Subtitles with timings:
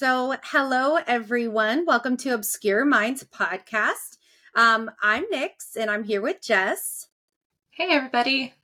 [0.00, 1.84] So, hello everyone.
[1.84, 4.16] Welcome to Obscure Minds podcast.
[4.54, 7.08] Um, I'm Nix, and I'm here with Jess.
[7.68, 8.54] Hey, everybody.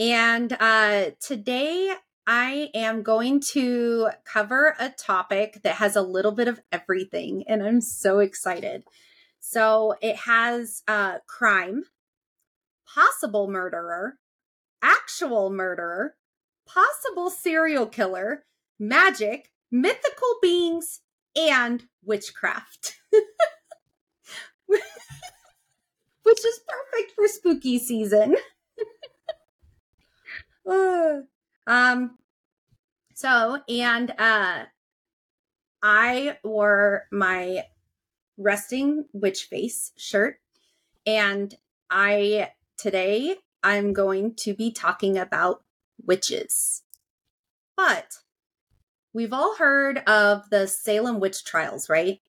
[0.00, 1.94] And uh, today
[2.26, 7.62] I am going to cover a topic that has a little bit of everything, and
[7.62, 8.82] I'm so excited.
[9.38, 11.84] So, it has uh, crime,
[12.92, 14.18] possible murderer,
[14.82, 16.16] actual murderer,
[16.66, 18.46] possible serial killer,
[18.80, 21.00] magic, mythical beings,
[21.36, 22.94] and witchcraft.
[24.66, 28.36] Which is perfect for spooky season.
[30.70, 31.14] uh,
[31.66, 32.18] um
[33.14, 34.64] so and uh
[35.82, 37.64] I wore my
[38.38, 40.38] resting witch face shirt
[41.04, 41.54] and
[41.90, 45.62] I today I'm going to be talking about
[46.02, 46.82] witches.
[47.76, 48.18] But
[49.14, 52.20] we've all heard of the Salem witch trials, right?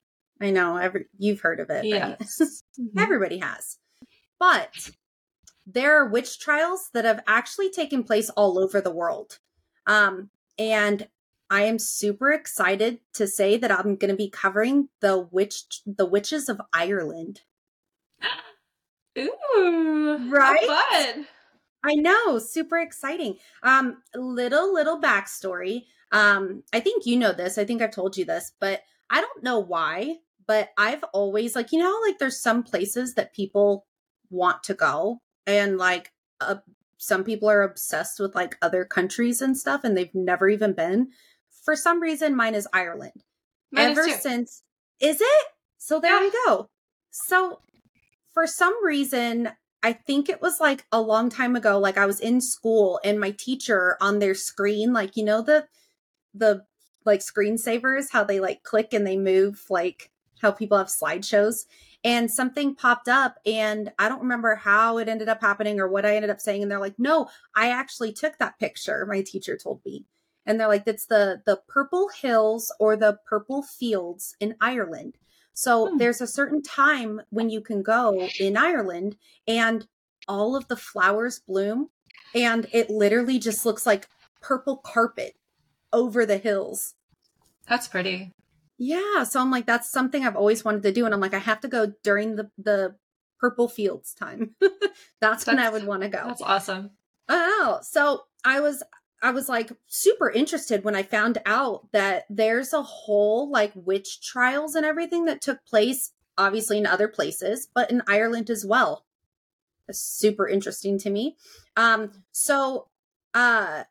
[0.42, 1.86] I know every you've heard of it.
[1.86, 2.40] Yes.
[2.40, 2.50] Right?
[2.80, 3.02] Mhm.
[3.02, 3.78] Everybody has.
[4.40, 4.92] But
[5.66, 9.40] there are witch trials that have actually taken place all over the world.
[9.88, 11.08] Um, and
[11.50, 16.06] I am super excited to say that I'm going to be covering the witch the
[16.06, 17.42] witches of Ireland.
[19.18, 20.18] Ooh.
[20.20, 20.68] how Right?
[20.68, 21.28] fun.
[21.86, 23.38] I know, super exciting.
[23.64, 25.86] Um, little little backstory.
[26.16, 27.58] Um, I think you know this.
[27.58, 30.16] I think I've told you this, but I don't know why.
[30.48, 33.86] But I've always like you know like there's some places that people
[34.30, 36.56] want to go, and like uh,
[36.98, 41.10] some people are obsessed with like other countries and stuff, and they've never even been.
[41.64, 43.24] For some reason, mine is Ireland.
[43.72, 44.14] Mine Ever too.
[44.22, 44.64] since,
[45.02, 45.46] is it?
[45.80, 46.20] So there Yeah.
[46.30, 46.70] we go.
[47.12, 47.60] So
[48.34, 49.50] for some reason,
[49.82, 51.80] I think it was like a long time ago.
[51.80, 55.66] Like I was in school and my teacher on their screen, like you know the
[56.36, 56.66] the
[57.06, 61.66] like screensavers, how they like click and they move, like how people have slideshows.
[62.04, 66.06] And something popped up, and I don't remember how it ended up happening or what
[66.06, 66.62] I ended up saying.
[66.62, 70.06] And they're like, "No, I actually took that picture." My teacher told me,
[70.46, 75.18] and they're like, "It's the the purple hills or the purple fields in Ireland."
[75.54, 75.98] So Hmm.
[75.98, 79.88] there's a certain time when you can go in Ireland, and
[80.28, 81.90] all of the flowers bloom,
[82.34, 84.10] and it literally just looks like
[84.42, 85.36] purple carpet
[85.96, 86.94] over the hills.
[87.68, 88.32] That's pretty.
[88.78, 91.40] Yeah, so I'm like, that's something I've always wanted to do, and I'm like, I
[91.40, 92.96] have to go during the the
[93.40, 94.56] purple fields time.
[95.22, 96.24] that's when I would want to go.
[96.28, 96.92] That's awesome.
[97.30, 98.84] Oh, so I was
[99.24, 104.22] I was like super interested when I found out that there's a whole like witch
[104.22, 109.06] trials and everything that took place obviously in other places, but in Ireland as well.
[109.88, 111.38] That's super interesting to me.
[111.76, 112.90] Um so
[113.34, 113.84] uh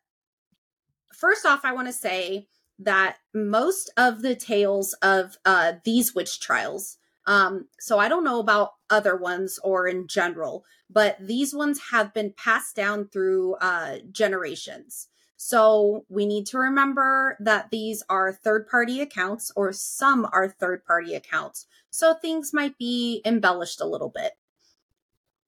[1.15, 2.47] first off I want to say
[2.79, 8.39] that most of the tales of uh these witch trials um so I don't know
[8.39, 13.97] about other ones or in general, but these ones have been passed down through uh,
[14.11, 15.07] generations.
[15.37, 20.85] So we need to remember that these are third party accounts, or some are third
[20.85, 21.67] party accounts.
[21.89, 24.33] So things might be embellished a little bit.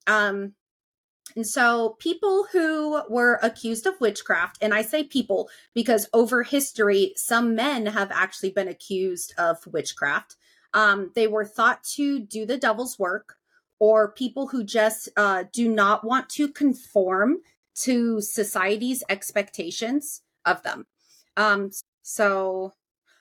[0.05, 0.53] Um,
[1.35, 7.13] and so people who were accused of witchcraft, and I say people because over history,
[7.15, 10.35] some men have actually been accused of witchcraft.
[10.73, 13.35] Um, they were thought to do the devil's work
[13.79, 17.37] or people who just uh, do not want to conform
[17.75, 20.87] to society's expectations of them.
[21.35, 21.71] Um,
[22.01, 22.73] so,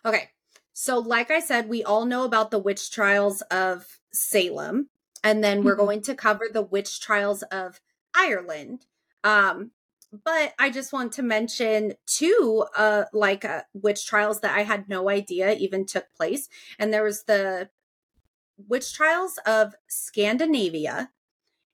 [0.04, 0.30] okay.
[0.72, 4.88] So, like I said, we all know about the witch trials of Salem,
[5.22, 5.78] and then we're Mhm.
[5.78, 7.80] going to cover the witch trials of
[8.16, 8.86] Ireland.
[9.24, 9.72] Um,
[10.24, 14.88] but I just want to mention two, uh, like uh, witch trials that I had
[14.88, 16.48] no idea even took place,
[16.78, 17.68] and there was the
[18.68, 21.10] witch trials of Scandinavia,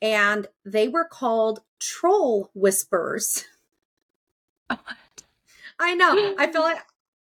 [0.01, 3.45] and they were called troll whisperers.
[5.79, 6.35] I know.
[6.39, 6.79] I feel like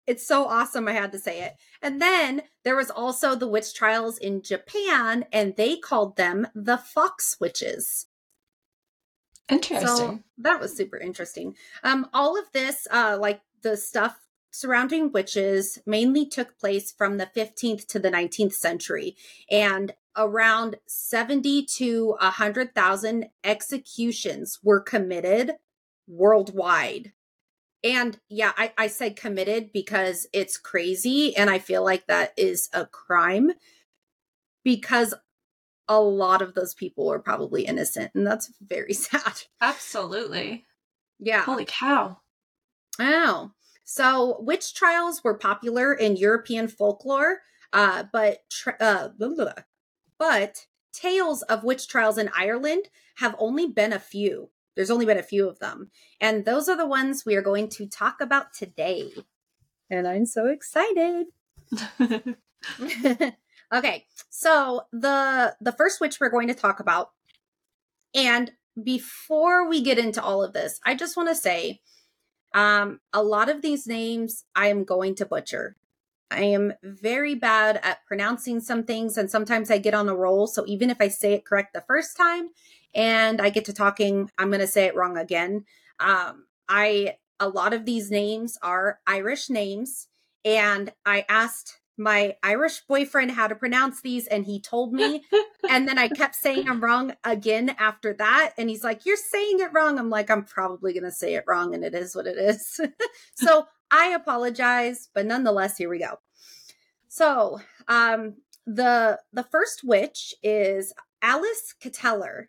[0.08, 0.88] it's so awesome.
[0.88, 1.56] I had to say it.
[1.82, 6.78] And then there was also the witch trials in Japan, and they called them the
[6.78, 8.08] fox witches.
[9.50, 9.88] Interesting.
[9.88, 11.56] So that was super interesting.
[11.84, 14.20] Um, all of this, uh, like the stuff
[14.52, 19.16] surrounding witches, mainly took place from the 15th to the 19th century,
[19.50, 25.54] and around 70 to 100,000 executions were committed
[26.08, 27.14] worldwide.
[27.84, 32.70] And yeah, I, I said committed because it's crazy, and I feel like that is
[32.74, 33.52] a crime
[34.64, 35.14] because
[35.90, 39.44] a lot of those people were probably innocent, and that's very sad.
[39.60, 40.66] Absolutely.
[41.20, 41.42] Yeah.
[41.42, 42.20] Holy cow.
[43.00, 43.52] Oh.
[43.84, 47.40] So, witch trials were popular in European folklore,
[47.74, 49.54] uh, but tra- uh, blah, blah, blah.
[50.20, 54.52] but tales of witch trials in Ireland have only been a few.
[54.76, 55.90] There's only been a few of them,
[56.22, 59.10] and those are the ones we are going to talk about today.
[59.90, 61.26] And I'm so excited.
[63.74, 67.12] okay, so the the first witch we're going to talk about,
[68.14, 68.52] and
[68.82, 71.82] before we get into all of this, I just want to say,
[72.54, 75.76] um, a lot of these names I am going to butcher.
[76.32, 80.48] I am very bad at pronouncing some things, and sometimes I get on a roll.
[80.48, 82.50] So even if I say it correct the first time,
[82.94, 85.66] and I get to talking, I'm going to say it wrong again.
[86.00, 90.08] Um, I a lot of these names are Irish names,
[90.44, 95.24] and I asked my Irish boyfriend how to pronounce these, and he told me.
[95.70, 98.54] and then I kept saying I'm wrong again after that.
[98.58, 100.00] And he's like, You're saying it wrong.
[100.00, 102.80] I'm like, I'm probably going to say it wrong, and it is what it is.
[103.36, 106.20] so I apologize, but nonetheless, here we go.
[107.10, 108.36] So, um,
[108.66, 112.46] the the first witch is Alice Kyteler.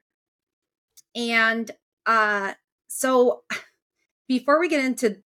[1.14, 1.70] And
[2.06, 2.55] uh
[2.87, 3.43] so
[4.29, 5.23] before we get into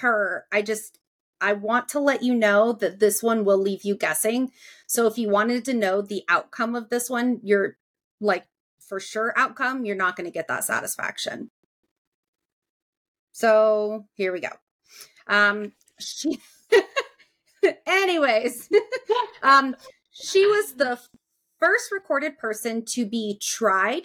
[0.00, 0.98] her, I just
[1.40, 4.52] I want to let you know that this one will leave you guessing.
[4.86, 7.76] So if you wanted to know the outcome of this one, you're
[8.20, 8.46] like
[8.78, 11.50] for sure outcome, you're not going to get that satisfaction.
[13.32, 14.50] So here we go.
[15.26, 16.40] Um, she,
[17.86, 18.68] anyways,
[19.42, 19.76] um,
[20.10, 20.98] she was the
[21.58, 24.02] first recorded person to be tried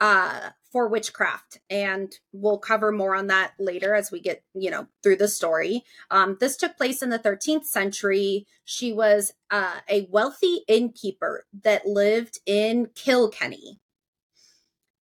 [0.00, 4.86] uh, for witchcraft and we'll cover more on that later as we get you know
[5.02, 5.84] through the story.
[6.10, 8.46] Um, this took place in the 13th century.
[8.64, 13.80] She was uh, a wealthy innkeeper that lived in kilkenny.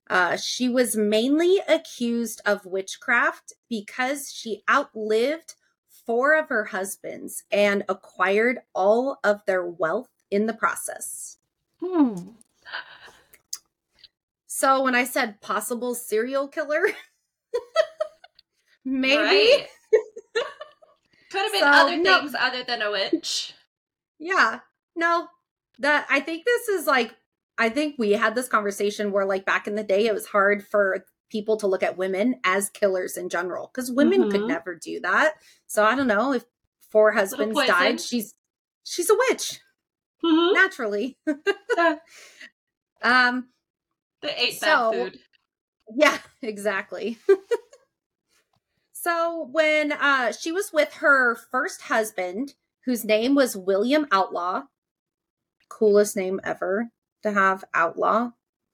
[0.09, 5.53] Uh, she was mainly accused of witchcraft because she outlived
[6.05, 11.37] four of her husbands and acquired all of their wealth in the process.
[11.79, 12.15] Hmm.
[14.59, 16.81] So when I said possible serial killer,
[18.83, 19.67] maybe Right.
[21.31, 22.19] Could have been So, other no.
[22.19, 23.53] things other than a witch.
[24.19, 24.59] yeah.
[24.97, 25.27] No.
[25.79, 27.15] That I think this is like
[27.57, 30.67] I think we had this conversation where like back in the day it was hard
[30.67, 34.47] for people to look at women as killers in general cuz women could Mhm.
[34.47, 35.35] never do that.
[35.67, 36.43] So I don't know if
[36.91, 38.33] four husbands died, she's
[38.83, 39.61] she's a witch
[40.21, 40.53] Mhm.
[40.53, 41.17] naturally.
[41.77, 41.95] Yeah.
[43.03, 43.47] um
[44.21, 45.19] They ate So- bad food.
[45.95, 47.17] Yeah, exactly.
[48.91, 52.53] so when uh she was with her first husband,
[52.85, 54.63] whose name was William Outlaw,
[55.69, 56.89] coolest name ever
[57.23, 58.31] to have Outlaw.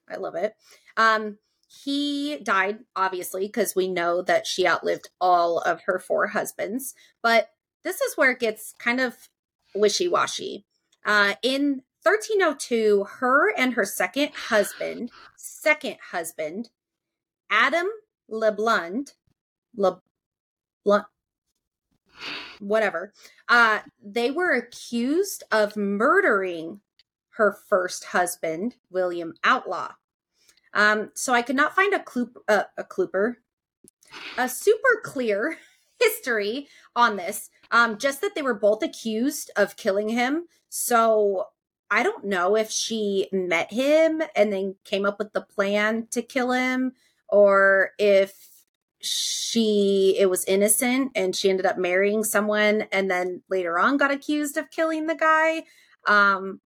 [0.09, 0.55] I love it.
[0.97, 1.37] Um
[1.67, 7.49] he died obviously because we know that she outlived all of her four husbands, but
[7.83, 9.15] this is where it gets kind of
[9.73, 10.65] wishy-washy.
[11.05, 15.09] Uh in 1302, her and her second husband
[15.65, 16.69] second husband,
[17.49, 17.87] Adam
[18.29, 19.13] LeBlond,
[19.75, 21.05] LeBlond,
[22.59, 23.11] whatever,
[23.49, 26.81] uh, they were accused of murdering
[27.29, 29.93] her first husband, William Outlaw.
[30.75, 33.37] Um, so I could not find a cloop, uh, a clooper,
[34.37, 35.57] a super clear
[35.99, 37.49] history on this.
[37.71, 40.45] Um, just that they were both accused of killing him.
[40.69, 41.47] So
[41.95, 46.21] I don't know if she met him and then came up with the plan to
[46.21, 46.91] kill him
[47.29, 48.33] or if
[48.99, 54.11] she it was innocent and she ended up marrying someone and then later on got
[54.11, 55.63] accused of killing the guy
[56.05, 56.59] um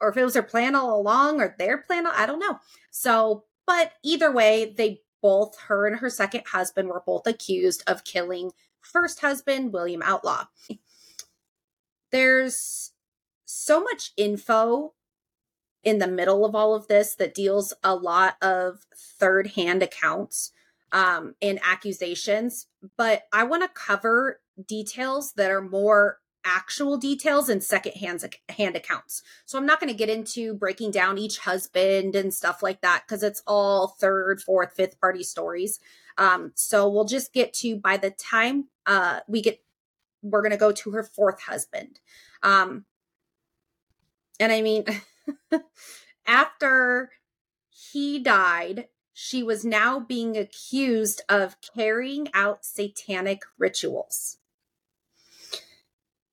[0.00, 2.60] or if it was her plan all along or their plan I don't know.
[2.92, 8.04] So, but either way, they both her and her second husband were both accused of
[8.04, 8.52] killing
[8.82, 10.44] first husband William Outlaw.
[12.12, 12.92] There's
[13.46, 14.92] so much info
[15.82, 20.52] in the middle of all of this that deals a lot of third hand accounts
[20.92, 22.66] um, and accusations,
[22.98, 29.22] but I want to cover details that are more actual details and second hand accounts.
[29.46, 33.02] So I'm not going to get into breaking down each husband and stuff like that
[33.06, 35.80] because it's all third, fourth, fifth party stories.
[36.18, 39.60] Um, so we'll just get to by the time uh, we get,
[40.22, 41.98] we're going to go to her fourth husband.
[42.42, 42.84] Um,
[44.38, 44.84] and I mean,
[46.26, 47.10] after
[47.68, 54.38] he died, she was now being accused of carrying out satanic rituals.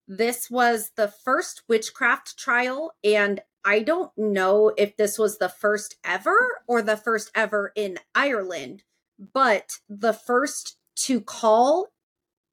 [0.08, 5.96] This was the first witchcraft trial, and I don't know if this was the first
[6.04, 8.84] ever or the first ever in Ireland,
[9.18, 11.94] but the first to call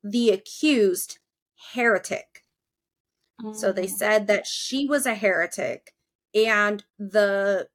[0.02, 1.18] the accused
[1.72, 2.39] heretic.
[3.52, 3.90] So they Mm.
[3.90, 5.94] said that she was a heretic,
[6.34, 7.68] and the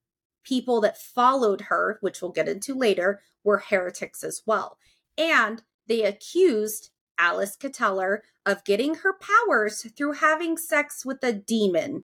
[0.44, 4.78] people that followed her, which we'll get into later, were heretics as well.
[5.18, 12.04] And they accused Alice Kyteler of getting her powers through having sex with a demon.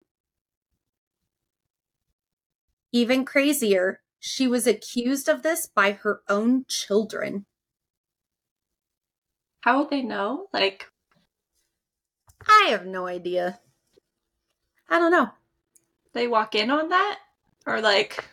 [2.92, 7.46] Even crazier, she was accused of this by her own children.
[9.62, 10.48] How would they know?
[10.52, 10.90] Like,
[12.48, 13.60] I have no idea.
[14.88, 15.30] I don't know.
[16.12, 17.18] they walk in on that?
[17.66, 18.24] Or like,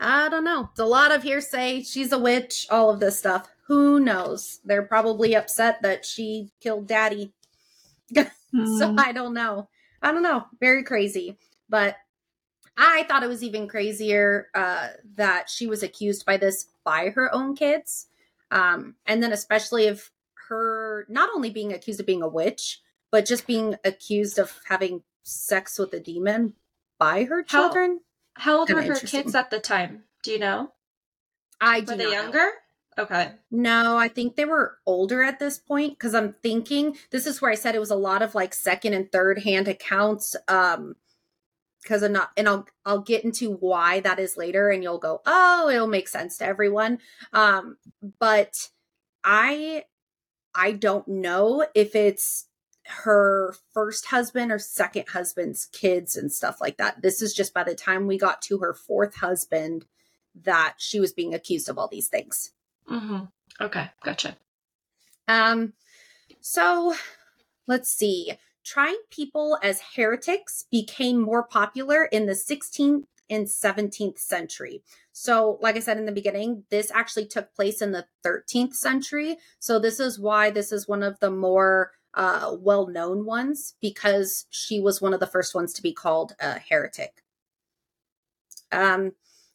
[0.00, 0.68] I don't know.
[0.70, 1.82] It's a lot of hearsay.
[1.82, 3.48] She's a witch, all of this stuff.
[3.66, 4.60] Who knows?
[4.64, 7.32] They're probably upset that she killed daddy.
[8.52, 9.68] So mm, I don't know.
[10.00, 10.46] I don't know.
[10.60, 11.36] Very crazy.
[11.68, 11.96] But
[12.78, 17.34] I thought it was even crazier uh, that she was accused by this by her
[17.34, 18.06] own kids.
[18.50, 20.10] Um, and then, especially if
[20.48, 25.02] her not only being accused of being a witch, but just being accused of having
[25.22, 26.54] sex with a demon
[26.98, 28.00] by her children.
[28.34, 30.04] how old Kinda were her kids at the time?
[30.22, 30.72] Do you know?
[31.60, 32.22] I do Were they not know.
[32.22, 32.50] younger?
[32.98, 33.32] Okay.
[33.50, 37.50] No, I think they were older at this point because I'm thinking this is where
[37.50, 40.34] I said it was a lot of like second and third hand accounts.
[40.48, 40.96] Um,
[41.82, 45.20] because I'm not, and I'll I'll get into why that is later, and you'll go,
[45.24, 46.98] oh, it'll make sense to everyone.
[47.32, 47.76] Um,
[48.18, 48.70] but
[49.22, 49.84] I
[50.56, 52.46] I don't know if it's
[52.86, 57.02] her first husband or second husband's kids and stuff like that.
[57.02, 59.84] This is just by the time we got to her fourth husband
[60.44, 62.52] that she was being accused of all these things.
[62.90, 63.24] Mm-hmm.
[63.60, 64.36] Okay, gotcha.
[65.28, 65.72] Um,
[66.40, 66.94] so
[67.66, 68.32] let's see.
[68.64, 74.82] Trying people as heretics became more popular in the 16th and 17th century.
[75.12, 79.38] So, like I said in the beginning, this actually took place in the 13th century.
[79.58, 84.46] So, this is why this is one of the more uh, well known ones because
[84.50, 87.22] she was one of the first ones to be called a heretic.
[88.72, 89.12] Um,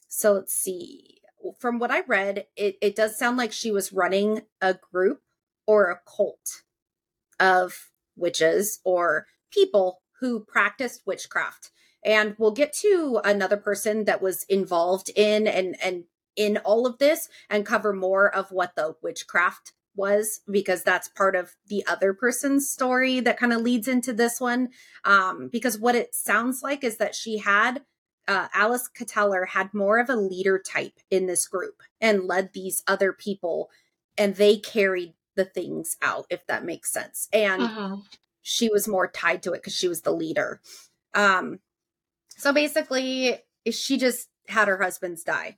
[0.08, 1.20] so, let's see.
[1.60, 5.22] From what I read, it, it does sound like she was running a group
[5.66, 6.64] or a cult
[7.40, 11.72] of witches or people who practiced witchcraft.
[12.04, 16.06] And we'll get to another person that was involved in and and
[16.36, 21.36] in all of this and cover more of what the witchcraft was because that's part
[21.36, 24.70] of the other person's story that kind of leads into this one.
[25.04, 27.84] Um because what it sounds like is that she had
[28.28, 32.84] uh, Alice Kyteler had more of a leader type in this group and led these
[32.88, 33.70] other people
[34.18, 37.28] and they carried the things out if that makes sense.
[37.34, 38.04] And Mhm.
[38.42, 40.62] she was more tied to it because she was the leader.
[41.14, 41.60] Um
[42.38, 43.38] so basically
[43.72, 45.58] she just had her husbands die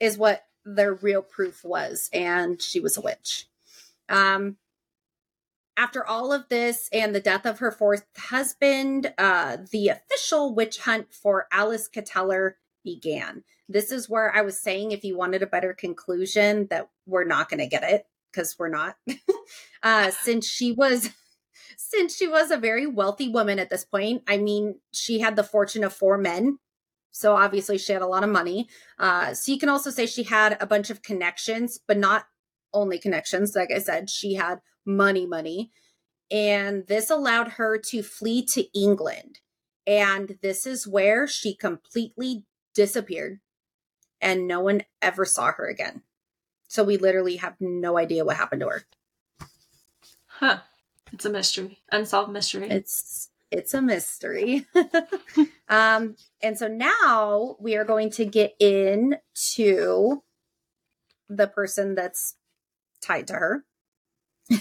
[0.00, 3.46] is what their real proof was and she was a witch.
[4.08, 4.56] Um
[5.76, 10.78] after all of this and the death of her fourth husband uh the official witch
[10.80, 13.44] hunt for alice Kyteler began.
[13.68, 17.48] This is where i was saying if you wanted a better conclusion that we're not
[17.48, 18.96] going to get it because we're not.
[19.82, 21.10] Uh since she was
[21.94, 25.44] since she was a very wealthy woman at this point i mean she had the
[25.44, 26.58] fortune of four men.
[27.10, 28.68] So obviously she had a lot of money.
[28.98, 32.26] Uh so you can also say she had a bunch of connections but not
[32.72, 35.70] only connections like i said she had money money.
[36.30, 39.40] And this allowed her to flee to england.
[39.86, 43.40] And this is where she completely disappeared
[44.20, 46.02] and no one ever saw her again.
[46.66, 48.82] So we literally have no idea what happened to her.
[50.26, 50.58] Huh.
[51.14, 51.78] It's a mystery.
[51.92, 52.68] Unsolved mystery.
[52.68, 54.66] it's it's a mystery.
[55.66, 60.22] Um and so now we are going to get into
[61.28, 62.34] the person that's
[63.00, 63.64] tied to her.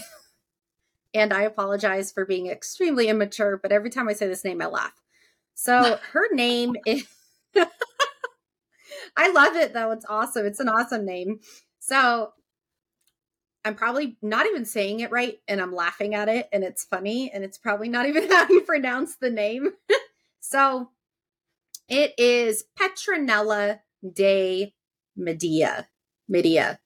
[1.16, 4.68] And i apologize for being extremely immature but every time i say this name i
[4.68, 5.00] laugh.
[5.56, 7.06] So her name is
[9.18, 9.92] i love it though.
[9.92, 10.46] It's awesome.
[10.46, 11.40] It's an awesome name.
[11.80, 12.32] So
[13.66, 17.32] I'm probably not even saying it right and I'm laughing at it and it's funny
[17.32, 19.70] and it's probably not even how you pronounce the name.
[20.40, 20.90] so
[21.88, 23.80] it is Petronella
[24.12, 24.74] de
[25.16, 25.88] Medea.
[26.28, 26.80] Medea.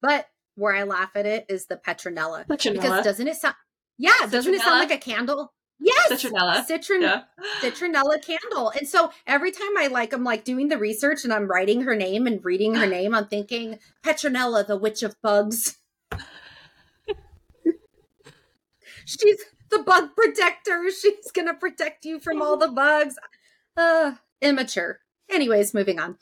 [0.00, 2.46] But where I laugh at it is the Petronella.
[2.46, 2.72] Petronella.
[2.72, 3.54] Because doesn't it sound
[3.98, 5.52] Yeah, doesn't it sound like a candle?
[5.84, 6.12] Yes.
[6.22, 6.64] Citronella.
[6.64, 7.22] Citron Yeah.
[7.60, 8.70] citronella candle.
[8.70, 11.96] And so every time I like I'm like doing the research and I'm writing her
[11.96, 15.78] name and reading her name, I'm thinking Petronella, the witch of bugs.
[19.04, 20.90] She's the bug protector.
[20.90, 23.16] She's gonna protect you from all the bugs.
[23.76, 25.00] Uh immature.
[25.30, 26.18] Anyways, moving on.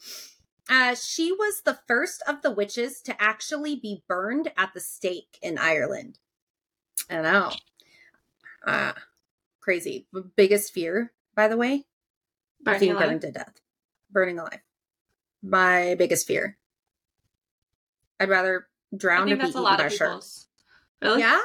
[0.68, 5.36] Uh, she was the first of the witches to actually be burned at the stake
[5.42, 6.18] in Ireland.
[7.10, 7.50] I know.
[8.64, 8.92] Uh,
[9.60, 10.06] crazy.
[10.36, 11.86] Biggest fear, by the way,
[12.62, 13.08] Burning being alive.
[13.08, 13.60] burned to death.
[14.10, 14.60] Burning alive.
[15.42, 16.56] My biggest fear.
[18.18, 20.22] I'd rather drown or think that's a lot of shark.
[21.00, 21.20] Really?
[21.20, 21.40] Yeah?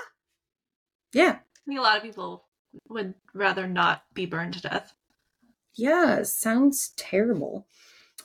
[1.13, 1.37] Yeah.
[1.39, 2.43] I think a lot of people
[2.89, 4.93] would rather not be burned to death.
[5.75, 7.67] Yeah, sounds terrible.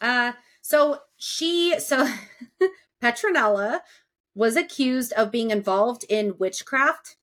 [0.01, 0.33] Uh
[0.63, 2.09] so she so
[3.03, 3.81] Petronella
[4.35, 7.17] was accused of being involved in witchcraft,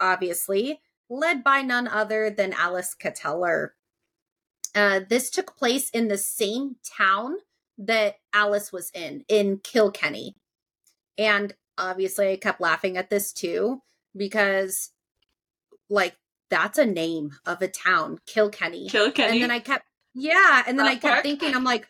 [0.00, 0.80] obviously,
[1.14, 3.70] led by none other than Alice Kyteler.
[4.74, 7.36] Uh, this took place in the same town
[7.78, 10.34] that Alice was in, in Kilkenny.
[11.16, 13.82] And obviously, I kept laughing at this too,
[14.16, 14.90] because,
[15.88, 16.16] like,
[16.50, 18.88] that's a name of a town, Kilkenny.
[18.88, 19.32] Kilkenny.
[19.32, 20.64] And then I kept, yeah.
[20.66, 21.22] And then I kept Park?
[21.22, 21.88] thinking, I'm like,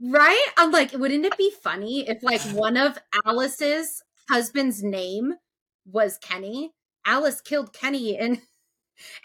[0.00, 0.46] right?
[0.56, 5.34] I'm like, wouldn't it be funny if like one of Alice's husband's name
[5.86, 6.72] was Kenny?
[7.06, 8.40] Alice killed Kenny and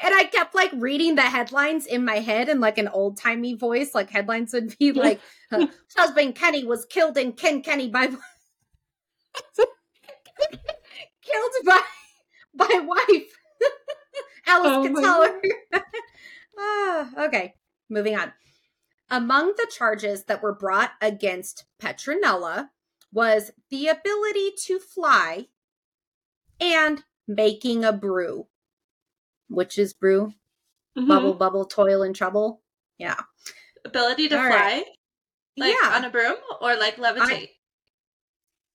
[0.01, 3.53] and I kept like reading the headlines in my head in like an old timey
[3.53, 3.95] voice.
[3.95, 5.19] Like headlines would be like,
[5.51, 8.19] uh, husband Kenny was killed in Ken Kenny by killed
[11.65, 11.81] by
[12.55, 13.37] by wife.
[14.47, 15.39] Alice Oh could my tell
[16.57, 17.53] ah, okay,
[17.89, 18.33] moving on.
[19.09, 22.69] Among the charges that were brought against Petronella
[23.11, 25.47] was the ability to fly
[26.59, 28.47] and making a brew.
[29.51, 30.33] Which is brew?
[30.97, 31.07] Mhm.
[31.07, 32.61] Bubble, bubble, toil, and trouble.
[32.97, 33.19] Yeah.
[33.85, 34.85] Ability to All fly, right.
[35.57, 35.95] like yeah.
[35.95, 37.49] on a broom, or like levitate.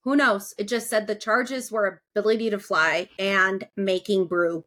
[0.05, 0.55] Who knows?
[0.59, 4.65] It just said the charges were ability to fly and making brew.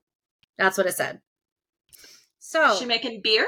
[0.57, 1.21] That's what it said.
[2.39, 3.47] So, she making beer?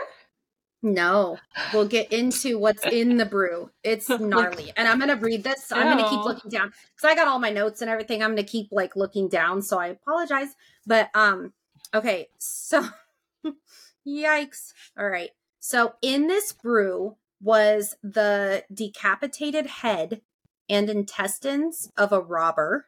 [0.83, 1.37] no,
[1.73, 3.69] we'll get into what's in the brew.
[3.83, 4.71] It's gnarly.
[4.75, 5.71] And I'm going to read this.
[5.71, 8.23] I'm going to keep looking down because I got all my notes and everything.
[8.23, 9.61] I'm going to keep like looking down.
[9.61, 10.55] So I apologize.
[10.85, 11.53] But, um,
[11.93, 12.27] okay.
[12.37, 12.83] So,
[14.07, 14.73] yikes.
[14.97, 15.31] All right.
[15.59, 20.21] So, in this brew was the decapitated head
[20.69, 22.87] and intestines of a robber,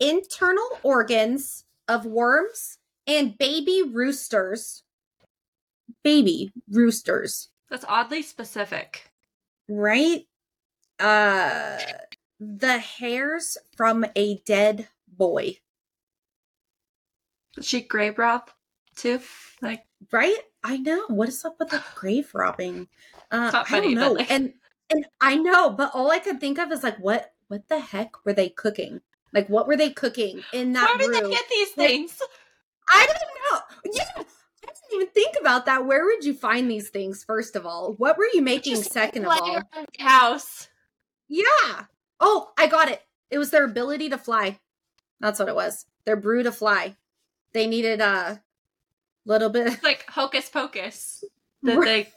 [0.00, 4.82] internal organs of worms, and baby roosters.
[6.04, 9.10] Baby roosters, That's oddly specific.
[9.68, 10.26] right?
[10.98, 11.78] Uh
[12.40, 15.58] the hairs from a dead boy,
[17.60, 18.50] she grave rob
[18.96, 19.20] too?
[19.60, 20.36] Like right?
[20.64, 21.04] I know.
[21.08, 22.88] What is up with the grave robbing?
[23.30, 24.12] Uh I funny, don't know.
[24.12, 24.54] like- And
[24.90, 28.24] and I know, but all I could think of is like what what the heck
[28.24, 29.00] were they cooking?
[29.32, 31.28] Like what were they cooking in that where did brew?
[31.28, 32.20] they get these Like, things?
[32.90, 33.92] I don't know.
[33.94, 34.22] Yeah, I
[34.66, 35.86] didn't even think about that.
[35.86, 37.24] Where would you find these things?
[37.24, 38.76] First of all, what were you making?
[38.76, 39.60] Just second of all,
[39.98, 40.68] house.
[41.28, 41.84] yeah.
[42.20, 43.02] Oh, I got it.
[43.30, 44.60] It was their ability to fly.
[45.20, 45.86] That's what it was.
[46.04, 46.96] Their brew to fly.
[47.52, 48.42] They needed a
[49.24, 49.66] little bit.
[49.68, 51.24] It's like hocus pocus.
[51.64, 52.08] That they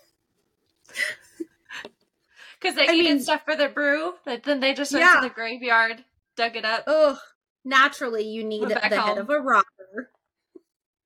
[2.59, 5.21] because they I needed mean- stuff for their brew, that then they just went Yeah.
[5.21, 6.03] to the graveyard,
[6.35, 6.83] dug it up.
[6.87, 7.19] Oh,
[7.63, 10.09] naturally, you need the back head of a robber.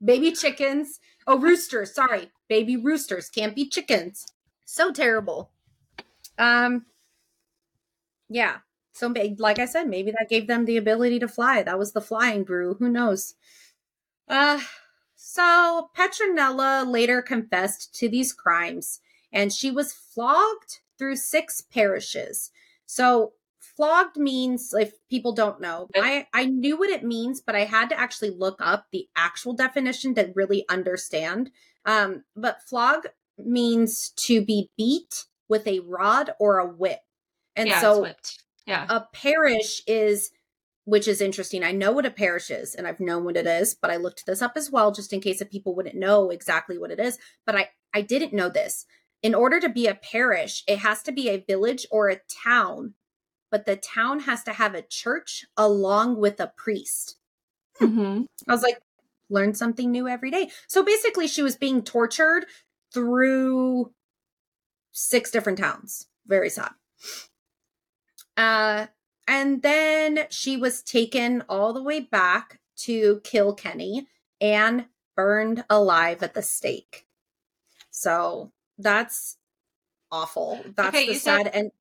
[0.03, 0.99] Baby chickens.
[1.27, 1.93] Oh, roosters.
[1.93, 4.25] Sorry, baby roosters can't be chickens.
[4.63, 5.51] So terrible.
[6.37, 6.85] Um.
[8.29, 8.59] Yeah.
[8.93, 11.63] So, like I said, maybe that gave them the ability to fly.
[11.63, 12.75] That was the flying brew.
[12.79, 13.33] Who knows?
[14.29, 14.59] Uh.
[15.15, 19.01] So Petronella later confessed to these crimes,
[19.33, 22.51] and she was flogged through six parishes.
[22.85, 27.63] So flogged means if people don't know i i knew what it means but i
[27.63, 31.49] had to actually look up the actual definition to really understand
[31.85, 33.05] um but flog
[33.37, 36.99] means to be beat with a rod or a whip
[37.55, 38.07] and yeah, so.
[38.65, 38.85] Yeah.
[38.87, 40.31] a parish is
[40.89, 41.63] which is interesting.
[41.63, 44.25] I know what a parish is and i've known what it is but i looked
[44.25, 47.17] this up as well just in case if people wouldn't know exactly what it is.
[47.45, 48.85] But i i didn't know this.
[49.21, 52.93] In order to be a parish it has to be a village or a town
[53.51, 57.17] but the town has to have a church along with a priest.
[57.79, 58.23] Mm-hmm.
[58.47, 58.79] i was like
[59.29, 60.49] learn something new every day.
[60.67, 62.45] So basically she was being tortured
[62.91, 63.93] through
[64.91, 66.71] six different towns very sad
[68.37, 68.87] uh
[69.29, 74.07] and then she was taken all the way back to Kilkenny
[74.41, 77.05] and burned alive at the stake.
[77.91, 79.37] So that's
[80.11, 80.59] awful.
[80.75, 81.71] That's Okay, the you said- sad and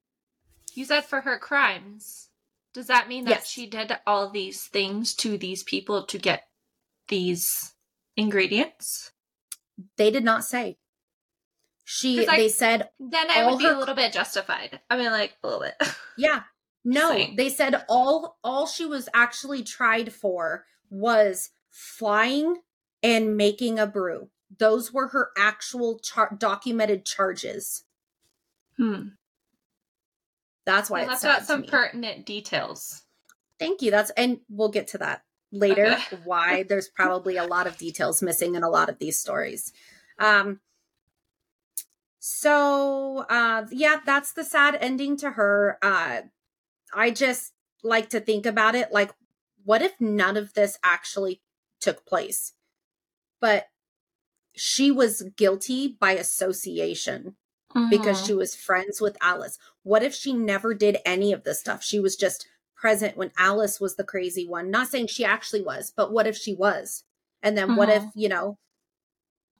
[0.74, 2.28] You said for her crimes.
[2.74, 3.48] Does that mean that Yes.
[3.48, 6.48] she did all these things to these people to get
[7.08, 7.74] these
[8.16, 9.12] ingredients?
[9.96, 10.76] they did not say.
[11.84, 14.80] She I- they said Then I would be her- a little bit justified.
[14.90, 15.76] I mean, like a little bit.
[16.18, 16.42] Yeah.
[16.84, 22.56] No, they said all all she was actually tried for was flying
[23.02, 24.30] and making a brew.
[24.58, 27.84] Those were her actual char- documented charges.
[28.76, 29.08] Hmm.
[30.64, 31.68] That's why Well, it's that's got some me.
[31.68, 33.02] pertinent details.
[33.58, 33.90] Thank you.
[33.90, 35.86] That's and we'll get to that later.
[35.86, 36.16] Okay.
[36.24, 39.72] Why there's probably a lot of details missing in a lot of these stories.
[40.18, 40.60] Um.
[42.20, 45.78] So, uh, yeah, that's the sad ending to her.
[45.80, 46.22] Uh,
[46.94, 49.12] I just like to think about it like,
[49.64, 51.42] what if none of this actually
[51.80, 52.54] took place,
[53.40, 53.68] but
[54.54, 57.36] she was guilty by association
[57.90, 58.26] because Mhm.
[58.26, 59.58] she was friends with Alice.
[59.82, 61.82] What if she never did any of this stuff?
[61.82, 62.46] She was just
[62.76, 64.70] present when Alice was the crazy one.
[64.70, 67.04] Not saying she actually was, but what if she was?
[67.42, 68.58] And then what if, you know,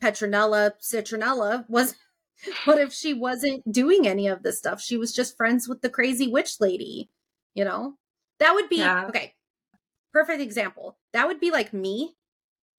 [0.00, 1.94] Petronella Citronella was
[2.64, 4.80] what if she wasn't doing any of this stuff?
[4.80, 7.10] She was just friends with the crazy witch lady,
[7.58, 7.94] you know?
[8.38, 9.06] That would be Yeah.
[9.08, 9.34] okay.
[10.12, 10.96] Perfect example.
[11.12, 12.16] That would be like me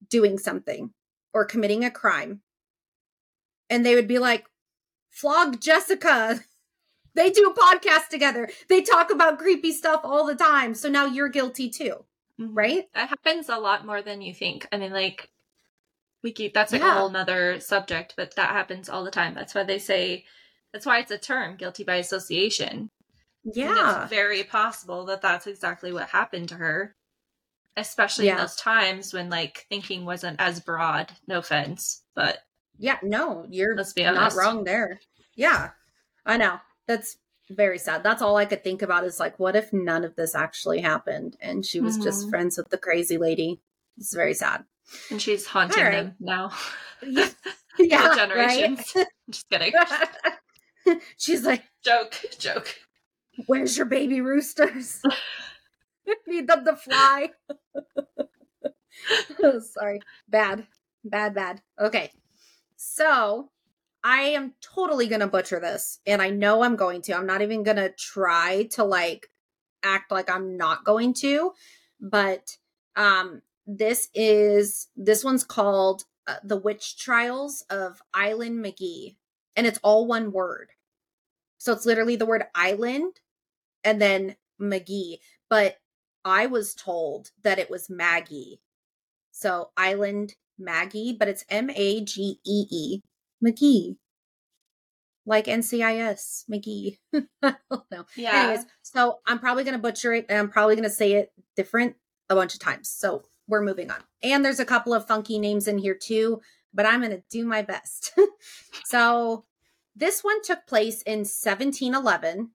[0.10, 0.94] doing something
[1.34, 2.42] or committing a crime.
[3.70, 4.48] And they would be like,
[5.12, 6.40] flog Jessica.
[7.16, 8.50] They do a podcast together.
[8.70, 10.74] They talk about creepy stuff all the time.
[10.76, 12.06] So now you're guilty too,
[12.40, 12.52] Mhm.
[12.54, 12.88] right?
[12.94, 14.68] That happens a lot more than you think.
[14.72, 15.30] I mean, like,
[16.24, 16.96] we keep that's like Yeah.
[16.96, 19.34] a whole nother subject, but that happens all the time.
[19.34, 20.26] That's why they say,
[20.72, 22.90] that's why it's a term, guilty by association.
[23.44, 24.04] Yeah.
[24.04, 26.96] it's very possible that that's exactly what happened to her,
[27.78, 31.12] especially in those times when like thinking wasn't as broad.
[31.28, 32.40] No offense, but
[32.78, 35.00] Yeah, no, you're Let's be not wrong there.
[35.36, 35.72] Yeah,
[36.26, 36.60] I know.
[36.88, 37.18] That's
[37.50, 38.04] very sad.
[38.04, 41.36] That's all I could think about is like, what if none of this actually happened
[41.42, 42.30] and she was just Mhm.
[42.30, 43.62] friends with the crazy lady?
[43.98, 44.66] It's very sad.
[45.12, 45.92] and she's haunting right.
[45.92, 46.52] them now.
[47.04, 47.30] Yeah,
[47.80, 48.92] yeah, generations.
[48.96, 49.06] right?
[49.30, 49.74] Just kidding.
[51.18, 52.76] She's like, joke, joke.
[53.48, 55.02] "Where's your baby roosters?
[56.28, 57.30] Need them to fly."
[59.42, 60.68] Oh, Sorry, bad,
[61.06, 61.62] bad, bad.
[61.80, 62.12] Okay,
[62.76, 63.50] so
[64.04, 67.14] I am totally gonna butcher this, and I know I'm going to.
[67.14, 69.30] I'm not even gonna try to like
[69.84, 71.54] act like I'm not going to,
[72.00, 72.58] but
[72.96, 79.16] um, this is this one's called uh, the Witch Trials of Island McGee,
[79.56, 80.72] and it's all one word.
[81.58, 83.20] So it's literally the word island
[83.84, 85.18] and then McGee.
[85.50, 85.78] But
[86.26, 88.62] I was told that it was Maggie.
[89.32, 93.02] So Island Maggie, but it's M A G E E
[93.44, 93.98] McGee.
[95.26, 96.98] Like NCIS McGee.
[97.44, 98.06] I don't know.
[98.16, 98.44] Yeah.
[98.44, 101.32] Anyways, so I'm probably going to butcher it and I'm probably going to say it
[101.56, 101.96] different
[102.30, 102.90] a bunch of times.
[102.90, 104.00] So we're moving on.
[104.24, 106.42] And there's a couple of funky names in here too,
[106.74, 108.14] but I'm going to do my best.
[108.86, 109.46] so
[109.96, 112.52] this one took place in 1711.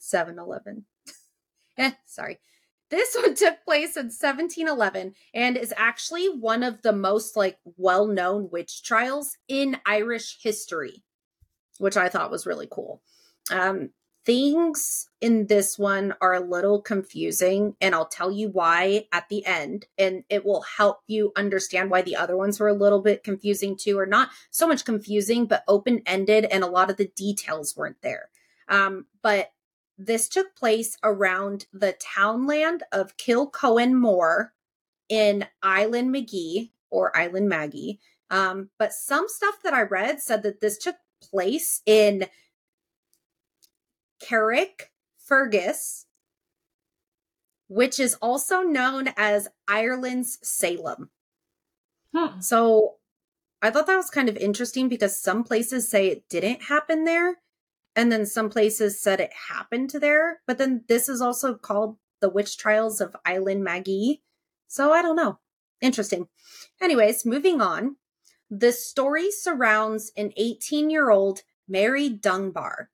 [0.00, 0.84] 711.
[1.78, 2.40] eh, sorry.
[2.90, 8.48] This one took place in 1711 and is actually one of the most like well-known
[8.50, 11.04] witch trials in Irish history,
[11.78, 13.02] which I thought was really cool.
[13.50, 13.90] Um,
[14.26, 19.44] things in this one are a little confusing, and I'll tell you why at the
[19.46, 23.24] end, and it will help you understand why the other ones were a little bit
[23.24, 27.10] confusing too, or not so much confusing, but open ended, and a lot of the
[27.16, 28.28] details weren't there.
[28.68, 29.50] Um, but
[30.00, 34.54] this took place around the townland of Kilcoan More
[35.10, 38.00] in Island McGee or Island Maggie.
[38.30, 42.26] Um, but some stuff that I read said that this took place in
[44.20, 46.06] Carrick Fergus,
[47.68, 51.10] which is also known as Ireland's Salem.
[52.16, 52.40] Hmm.
[52.40, 52.94] So
[53.60, 57.36] I thought that was kind of interesting because some places say it didn't happen there,
[57.96, 60.40] and then some places said it happened to there.
[60.46, 64.22] But then this is also called the Witch Trials of Island Maggie.
[64.68, 65.38] So I don't know.
[65.80, 66.28] Interesting.
[66.80, 67.96] Anyways, moving on.
[68.50, 72.90] The story surrounds an 18 year old Mary Dunbar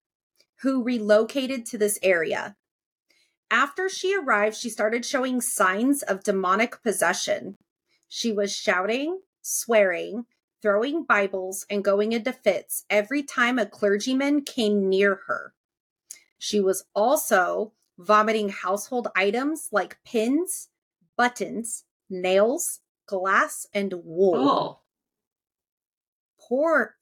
[0.61, 2.57] who relocated to this area.
[3.51, 7.57] After she arrived, she started showing signs of demonic possession.
[8.09, 10.27] She was shouting, swearing,
[10.63, 15.55] throwing Bibles, and going into fits every time a clergyman came near her.
[16.39, 20.69] She was also vomiting household items like pins,
[21.17, 24.49] buttons, nails, glass, and wool.
[24.49, 24.81] Oh.
[26.39, 26.97] Poor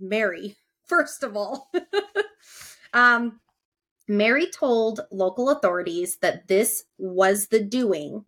[0.00, 1.70] Mary, first of all.
[2.92, 3.40] um,
[4.08, 8.24] Mary told local authorities that this was the doing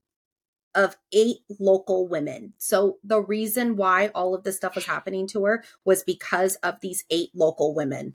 [0.74, 2.54] of eight local women.
[2.59, 6.80] So the reason why all of this stuff was happening to her was because of
[6.80, 8.14] these eight local women.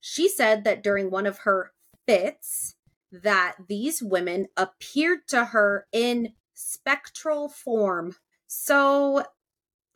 [0.00, 1.72] She said that during one of her
[2.06, 2.74] fits
[3.12, 8.16] that these women appeared to her in spectral form.
[8.46, 9.24] So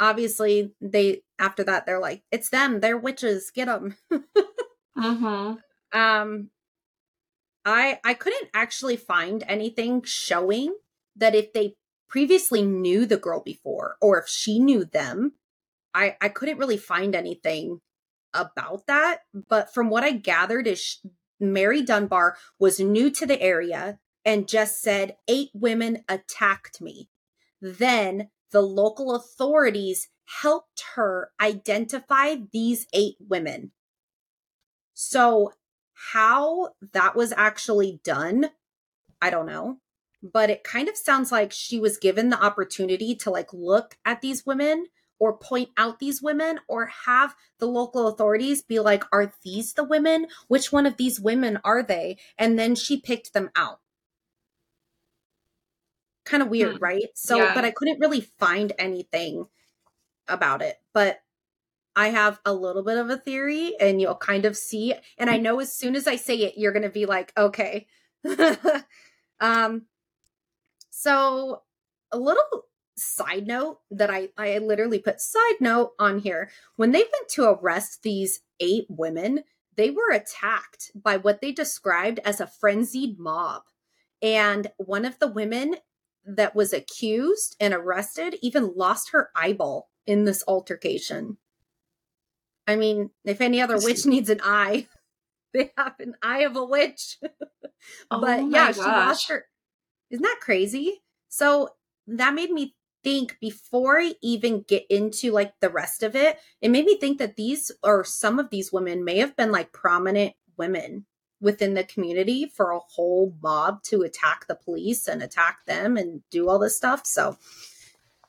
[0.01, 3.97] obviously they after that they're like it's them, they're witches, get them.
[4.97, 5.55] Mm-hmm.
[5.93, 6.51] Um
[7.65, 10.75] I I couldn't actually find anything showing
[11.17, 11.75] that if they
[12.09, 15.33] previously knew the girl before or if she knew them.
[15.93, 17.81] I I couldn't really find anything
[18.33, 20.97] about that, but from what I gathered is sh-
[21.41, 27.09] Mary Dunbar was new to the area and just said eight women attacked me.
[27.61, 30.09] Then the local authorities
[30.43, 33.73] helped her identify these eight women.
[34.95, 35.53] So
[36.13, 38.51] how that was actually done,
[39.21, 39.81] I don't know.
[40.33, 44.23] But it kind of sounds like she was given the opportunity to like look at
[44.23, 44.87] these women
[45.19, 49.85] or point out these women or have the local authorities be like, are these the
[49.85, 50.27] women?
[50.49, 52.17] Which one of these women are they?
[52.39, 53.81] And then she picked them out.
[56.25, 56.83] Kind of weird, Hmm.
[56.83, 57.09] right?
[57.15, 57.55] So, Yeah.
[57.55, 59.47] but I couldn't really find anything
[60.27, 60.81] about it.
[60.95, 61.21] But
[61.95, 64.95] I have a little bit of a theory and you'll kind of see.
[65.19, 67.87] And I know as soon as I say it, you're going to be like, okay.
[69.41, 69.87] um,
[70.97, 71.63] so
[72.13, 76.51] a little side note that I, I literally put side note on here.
[76.77, 79.43] When they went to arrest these eight women,
[79.77, 83.63] they were attacked by what they described as a frenzied mob.
[84.23, 85.77] And one of the women
[86.25, 91.39] that was accused and arrested even lost her eyeball in this altercation.
[92.69, 94.87] I mean, if any other witch needs an eye,
[95.53, 97.19] they have an eye of a witch.
[98.11, 99.45] Oh but my yeah, she lost her.
[100.15, 101.03] Isn't that crazy?
[101.29, 101.71] So
[102.07, 106.69] that made me think before I even get into like the rest of it, it
[106.69, 110.35] made me think that these or some of these women may have been like prominent
[110.57, 111.07] women
[111.41, 116.23] within the community for a whole mob to attack the police and attack them and
[116.31, 117.05] do all this stuff.
[117.05, 117.37] So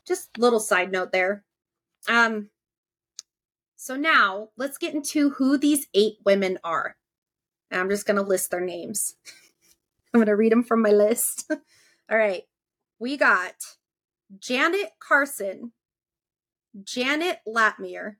[0.08, 1.44] just little side note there.
[2.10, 2.50] Um
[3.76, 6.96] so now let's get into who these eight women are.
[7.70, 9.16] And I'm just going to list their names.
[10.16, 11.52] I'm going to read them from my list.
[12.10, 12.44] All right.
[13.00, 13.56] We got
[14.40, 15.72] Janet Carson,
[16.84, 18.16] Janet Latmere,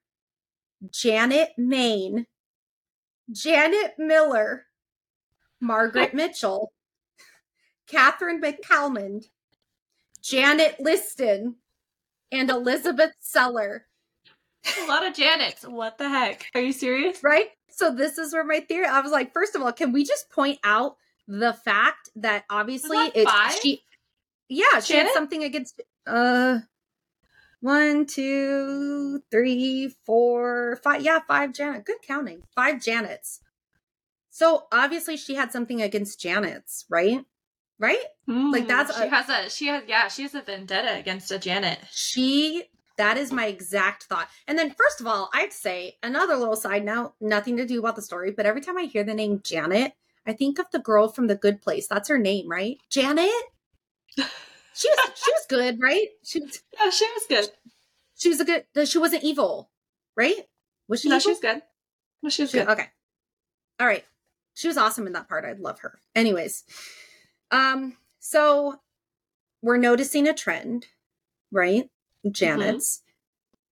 [0.92, 2.26] Janet Main,
[3.32, 4.66] Janet Miller,
[5.62, 6.72] Margaret Mitchell,
[7.88, 9.26] Catherine McCalmond,
[10.22, 11.56] Janet Liston,
[12.32, 13.86] and Elizabeth Seller.
[14.84, 15.68] A lot of Janets.
[15.68, 16.46] What the heck?
[16.56, 17.24] Are you serious?
[17.24, 17.50] right?
[17.70, 18.86] So this is where my theory.
[18.86, 22.98] I was like, first of all, can we just point out the fact that obviously
[22.98, 23.54] that it's five?
[23.62, 23.84] she,
[24.50, 26.60] yeah, she had something against uh
[27.62, 31.02] one, two, three, four, five.
[31.02, 31.86] Yeah, five Janet.
[31.86, 32.44] Good counting.
[32.56, 33.40] Five Janets.
[34.30, 37.26] So obviously she had something against Janets, right?
[37.80, 38.04] Right?
[38.28, 41.32] Like, that's Hmm, she a- has a she has yeah she has a vendetta against
[41.32, 41.80] a Janet.
[41.92, 42.64] She
[42.98, 44.30] that is my exact thought.
[44.48, 47.96] And then first of all, I'd say another little side note, nothing to do about
[47.98, 49.94] the story, but every time I hear the name Janet,
[50.28, 51.88] I think of the girl from the good place.
[51.88, 52.78] That's her name, right?
[52.90, 53.30] Janet?
[54.78, 56.08] She was she was good, right?
[56.26, 57.48] She was Yeah, she was good.
[58.18, 59.70] she was a good she wasn't evil,
[60.18, 60.36] right?
[60.90, 61.22] Was she No, evil?
[61.22, 61.62] she was good.
[62.22, 62.68] No, she was She- good.
[62.68, 62.88] okay.
[63.80, 64.04] All right.
[64.54, 65.46] She was awesome in that part.
[65.46, 66.00] I'd love her.
[66.14, 66.66] Anyways,
[67.52, 68.82] um, so
[69.62, 70.88] we're noticing a trend,
[71.54, 71.90] right?
[72.30, 73.02] Janet's.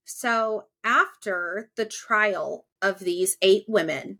[0.06, 4.20] So after the trial of these eight women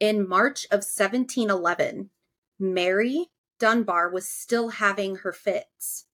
[0.00, 2.10] in March of 1711,
[2.58, 3.28] Mary
[3.58, 6.06] Dunbar was still having her fits.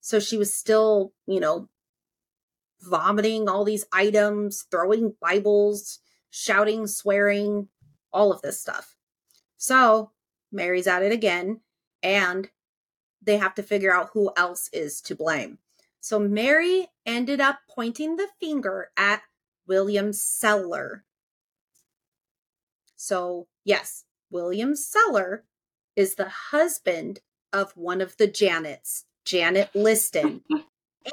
[0.00, 1.68] So she was still, you know,
[2.80, 7.68] vomiting all these items, throwing Bibles, shouting, swearing,
[8.12, 8.96] all of this stuff.
[9.56, 10.10] So
[10.52, 11.60] Mary's at it again,
[12.02, 12.50] and
[13.22, 15.58] they have to figure out who else is to blame.
[16.00, 19.22] So Mary ended up pointing the finger at
[19.66, 21.04] William Seller.
[23.06, 25.44] So, yes, William Seller
[25.94, 27.20] is the husband
[27.52, 30.40] of one of the Janets, Janet Liston,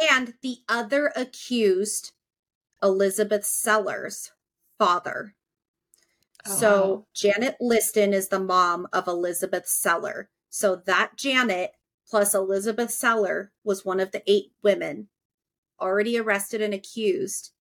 [0.10, 2.14] and the other accused,
[2.82, 4.32] Elizabeth Sellers'
[4.80, 5.36] father.
[6.48, 7.08] Oh, So.
[7.14, 10.30] Janet Liston is the mom of Elizabeth Seller.
[10.50, 11.74] So that Janet
[12.10, 15.10] plus Elizabeth Seller was one of the eight women
[15.80, 17.52] already arrested and accused.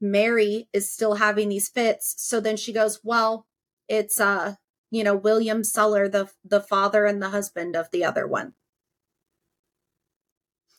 [0.00, 2.14] Mary is still having these fits.
[2.18, 3.46] So then she goes, Well,
[3.88, 4.54] it's uh,
[4.90, 8.54] you know, William Seller, the the father and the husband of the other one.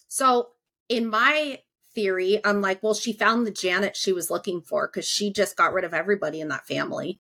[0.08, 0.50] So,
[0.88, 1.60] in my
[1.94, 5.58] theory, I'm like, well, she found the Janet she was looking for because she just
[5.58, 7.20] got rid of everybody in that family.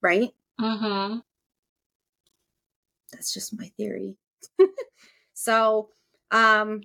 [0.00, 0.30] Right?
[0.60, 1.18] Mm-hmm.
[3.12, 4.16] That's just my theory.
[5.34, 5.90] so,
[6.30, 6.80] um,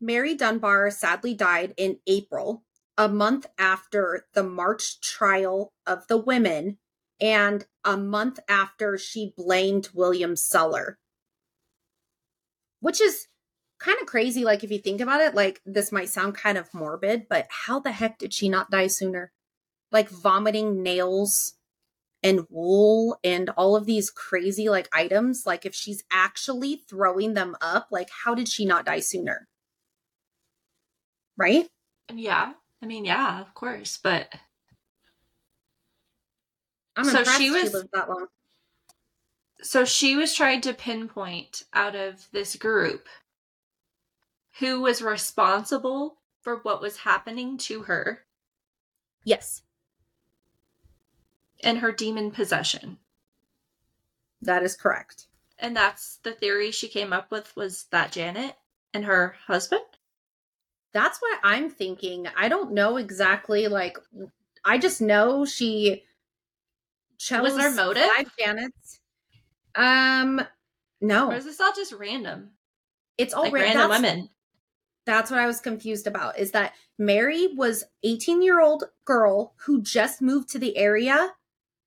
[0.00, 2.64] Mary Dunbar sadly died in April,
[2.98, 6.78] a month after the March trial of the women,
[7.20, 10.98] and a month after she blamed William Seller.
[12.80, 13.28] Which is
[13.78, 14.44] kind of crazy.
[14.44, 17.80] Like, if you think about it, like, this might sound kind of morbid, but how
[17.80, 19.32] the heck did she not die sooner?
[19.92, 21.54] Like, vomiting nails
[22.22, 25.44] and wool and all of these crazy, like, items.
[25.46, 29.46] Like, if she's actually throwing them up, like, how did she not die sooner?
[31.36, 31.68] Right?
[32.12, 32.54] Yeah.
[32.86, 34.32] I mean, yeah, of course, but
[36.94, 38.28] I'm So she she, was- lived that long.
[39.60, 43.08] so she was trying to pinpoint out of this group
[44.60, 48.24] who was responsible for what was happening to her
[49.24, 49.62] Yes,
[51.64, 52.98] and her demon possession.
[54.42, 55.26] that is correct.
[55.58, 58.54] And that's the theory she came up with was that Janet
[58.94, 59.82] and her husband?
[60.96, 62.26] That's what I'm thinking.
[62.38, 63.68] I don't know exactly.
[63.68, 63.98] Like,
[64.64, 66.04] I just know she
[67.18, 67.42] chose.
[67.42, 68.02] Was there motive?
[68.16, 68.98] Five Janets.
[69.74, 70.40] Um,
[71.02, 72.52] no, Or is this all just random?
[73.18, 74.30] it's all like ra- random that's, women.
[75.04, 76.38] That's what I was confused about.
[76.38, 81.34] Is that Mary was 18 year old girl who just moved to the area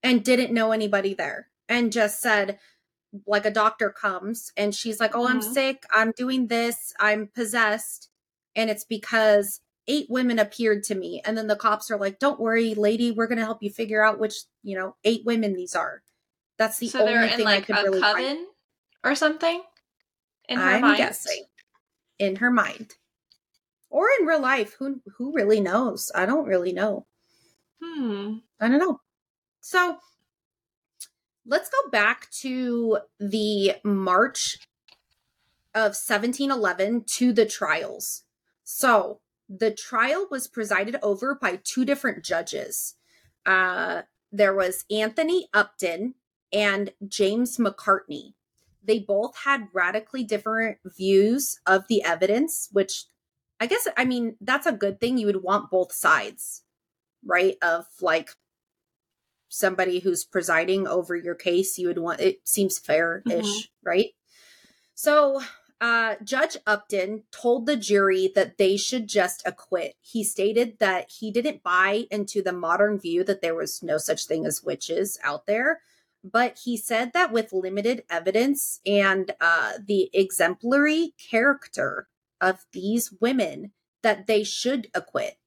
[0.03, 2.59] and didn't know anybody there, and just said,
[3.25, 5.51] like a doctor comes and she's like, "Oh, I'm Mhm.
[5.53, 5.83] sick.
[5.91, 6.93] I'm doing this.
[6.99, 8.11] I'm possessed."
[8.59, 12.41] And it's because eight women appeared to me and then the cops are like, "Don't
[12.41, 15.75] worry, lady, we're going to help you figure out which, you know, eight women these
[15.75, 16.03] are."
[16.57, 18.17] That's the so only they're in I like could a really find.
[18.17, 18.47] coven
[19.05, 19.63] or something?
[20.49, 20.97] In her I'm mind?
[20.97, 21.45] guessing
[22.17, 22.95] in her mind.
[23.89, 26.11] Or in real life, who who really knows?
[26.13, 27.05] I don't really know.
[27.81, 28.39] Hmm.
[28.59, 28.99] I don't know.
[29.61, 29.97] So
[31.45, 34.57] let's go back to the March
[35.73, 38.23] of 1711 to the trials.
[38.71, 42.93] So the trial was presided over by two different judges.
[43.43, 46.13] Uh, there was Anthony Upton
[46.53, 48.35] and James Macartney.
[48.83, 53.05] They both had radically different views of the evidence, which
[53.59, 55.17] I guess, I mean, that's a good thing.
[55.17, 56.61] You would want both sides,
[57.25, 57.55] right?
[57.63, 58.29] Of like
[59.47, 64.11] somebody who's presiding over your case, you would want it seems fair ish, right?
[64.93, 65.41] So,
[65.81, 69.95] uh, Judge Upton told the jury that they should just acquit.
[70.01, 74.25] He stated that he didn't buy into the modern view that there was no such
[74.25, 75.81] thing as witches out there,
[76.23, 82.07] but he said that with limited evidence and uh, the exemplary character
[82.41, 85.37] of these women, that they should acquit.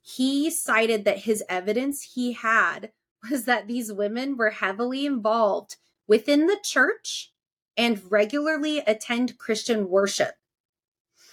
[0.00, 2.92] He cited that his evidence he had
[3.30, 7.32] was that these women were heavily involved within the church
[7.76, 10.34] and regularly attend Christian worship.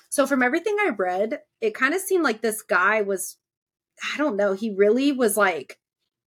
[0.10, 3.38] So, from everything I read, it kind of seemed like this guy was,
[4.14, 5.80] I don't know, he really was like,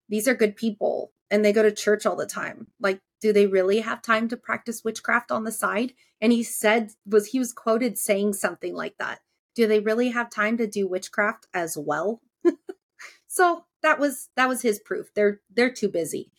[0.09, 2.67] these are good people and they go to church all the time.
[2.79, 5.93] Like, do they really have time to practice witchcraft on the side?
[6.21, 9.19] And he said, was he was quoted saying something like that.
[9.55, 12.21] Do they really have time to do witchcraft as well?
[13.27, 15.13] so that was that was his proof.
[15.13, 16.31] They're they're too busy.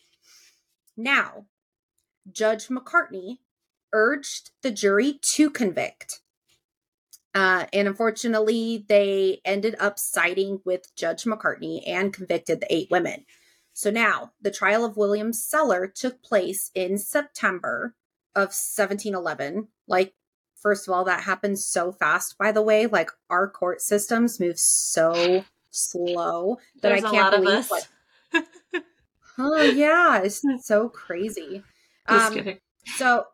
[0.95, 1.45] Now,
[2.31, 3.39] Judge Macartney
[3.97, 6.21] urged the jury to convict.
[7.33, 13.25] Uh, and unfortunately, they ended up siding with Judge Macartney and convicted the eight women.
[13.73, 17.95] So now the trial of William Seller took place in September
[18.35, 19.67] of 1711.
[19.87, 20.13] Like,
[20.55, 22.87] first of all, that happened so fast, by the way.
[22.87, 27.69] Like, our court systems move so slow that There's I can't believe.
[27.69, 27.83] Like,
[29.37, 31.61] oh, yeah, it's so crazy.
[32.09, 32.59] Just Um, kidding.
[32.95, 33.25] so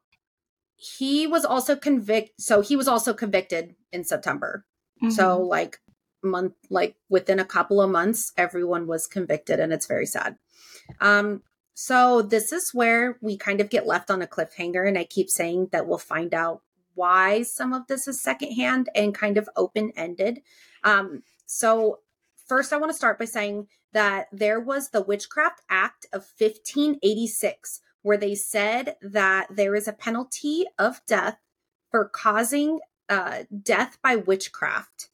[0.84, 4.66] he was also convict So he was also convicted in September.
[5.10, 5.48] So Mhm.
[5.48, 5.80] like
[6.22, 10.38] month, like within a couple of months, everyone was convicted, and it's very sad.
[11.02, 15.04] Um, so this is where we kind of get left on a cliffhanger, and I
[15.04, 16.62] keep saying that we'll find out
[16.96, 20.42] why some of this is secondhand and kind of open ended.
[20.84, 22.00] Um, so
[22.48, 27.82] first, I want to start by saying that there was the Witchcraft Act of 1586,
[28.04, 31.39] where they said that there is a penalty of death
[31.89, 32.80] for causing
[33.10, 35.10] uh, death by witchcraft.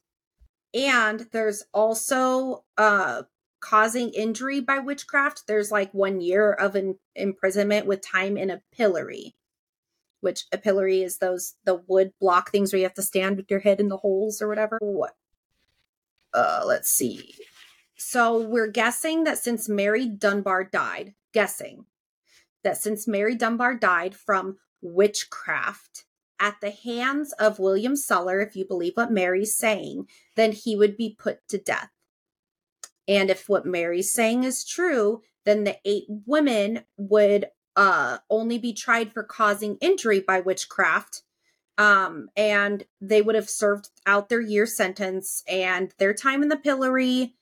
[0.74, 3.22] And there's also uh,
[3.60, 5.46] causing injury by witchcraft.
[5.46, 9.34] There's like one year of an imprisonment with time in a pillory.
[10.20, 13.50] which a pillory is those the wood block things where you have to stand with
[13.50, 14.78] your head in the holes or whatever.
[14.80, 15.14] What?
[16.32, 17.34] Uh, let's see.
[17.96, 21.86] So we're guessing that since Mary Dunbar died, guessing
[22.64, 26.04] that since Mary Dunbar died from witchcraft
[26.38, 30.06] at the hands of William Suller, if you believe what Mary's saying,
[30.36, 31.90] then he would be put to death.
[33.06, 37.46] And if what Mary's saying is true, then the eight women would
[37.76, 41.22] uh, only be tried for causing injury by witchcraft.
[41.78, 46.56] Um, and they would have served out their year sentence and their time in the
[46.56, 47.34] pillory,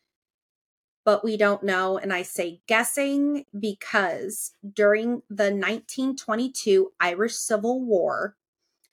[1.08, 1.96] but we don't know.
[1.96, 8.36] And I say guessing because during the 1922 Irish Civil War,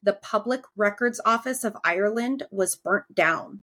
[0.02, 3.64] the Public Records Office of Ireland was burnt down.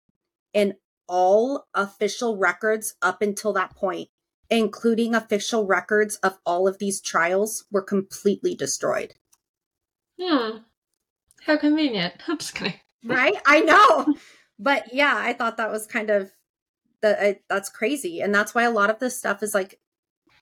[0.52, 0.74] And
[1.08, 4.10] all official records up until that point
[4.50, 9.14] including official records of all of these trials, were completely destroyed.
[10.20, 10.58] Hmm.
[11.46, 12.12] How convenient.
[12.28, 12.74] I'm just kidding.
[13.06, 13.36] Right?
[13.46, 14.14] I know.
[14.58, 16.30] but yeah, I thought that was kind of
[17.04, 19.80] the uh, that's crazy, and that's why a lot of this stuff is like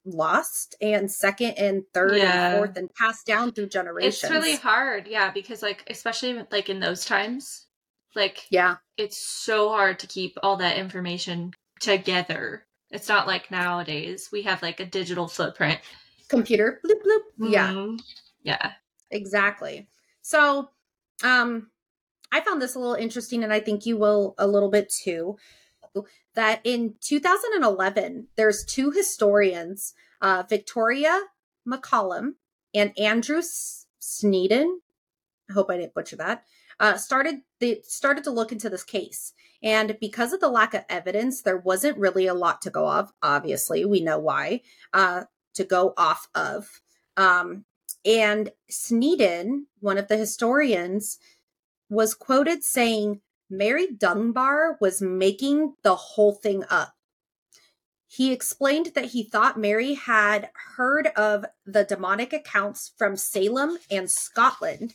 [0.05, 2.51] lost and second and third yeah.
[2.51, 4.23] and fourth and passed down through generations.
[4.23, 7.67] It's really hard, yeah, because like especially like in those times,
[8.15, 14.29] like yeah, it's so hard to keep all that information together it's not like nowadays
[14.31, 15.81] we have like a digital footprint.
[16.29, 17.21] Computer, bloop bloop.
[17.41, 17.53] Mm-hmm.
[17.53, 17.97] Yeah.
[18.43, 18.73] Yeah.
[19.11, 19.89] Exactly.
[20.21, 20.69] So,
[21.25, 21.71] um,
[22.31, 25.37] I found this a little interesting, and I think you will a little bit too.
[26.35, 31.21] That in 2011, there's two historians, uh, Victoria
[31.69, 32.35] McCollum
[32.75, 33.43] and Andrew
[34.01, 34.79] Sneeden.
[35.51, 36.45] I hope I didn't butcher that.
[36.81, 40.85] Uh, started they started to look into this case, and because of the lack of
[40.89, 43.13] evidence, there wasn't really a lot to go off.
[43.23, 44.63] Obviously, we know why,
[44.93, 45.25] uh,
[45.55, 46.81] to go off of.
[47.17, 47.67] Um,
[48.05, 51.19] and Sneeden, one of the historians,
[51.89, 53.21] was quoted saying
[53.53, 56.95] Mary Dunbar was making the whole thing up.
[58.09, 64.11] He explained that he thought Mary had heard of the demonic accounts from Salem and
[64.11, 64.95] Scotland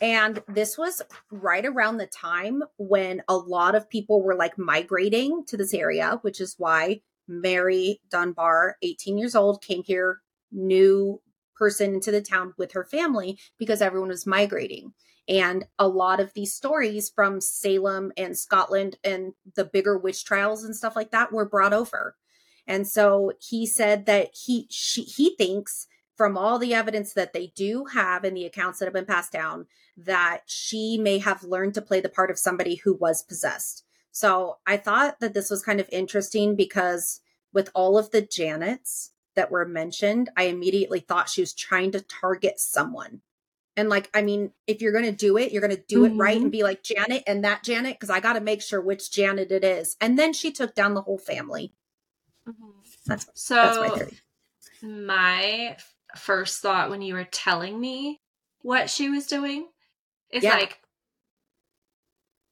[0.00, 5.44] and this was right around the time when a lot of people were like migrating
[5.46, 10.20] to this area, which is why Mary Dunbar, 18 years old, came here,
[10.50, 11.20] new
[11.56, 14.92] person into the town with her family because everyone was migrating.
[15.28, 20.64] And a lot of these stories from Salem and Scotland and the bigger witch trials
[20.64, 22.16] and stuff like that were brought over.
[22.66, 27.52] And so he said that he she, he thinks from all the evidence that they
[27.56, 29.66] do have in the accounts that have been passed down
[29.96, 33.84] that she may have learned to play the part of somebody who was possessed.
[34.12, 37.20] So I thought that this was kind of interesting because
[37.52, 42.00] with all of the Janets that were mentioned, I immediately thought she was trying to
[42.00, 43.22] target someone.
[43.76, 46.14] And like, I mean, if you're going to do it, you're going to do mm-hmm.
[46.14, 46.50] it right and mm-hmm.
[46.50, 49.64] be like Janet and that Janet, because I got to make sure which Janet it
[49.64, 49.96] is.
[50.00, 51.72] And then she took down the whole family.
[52.48, 52.70] Mm-hmm.
[53.06, 53.54] That's so.
[53.54, 54.18] That's my theory.
[54.82, 55.76] My
[56.16, 58.20] first thought when you were telling me
[58.62, 59.66] what she was doing
[60.30, 60.54] is yeah.
[60.54, 60.80] like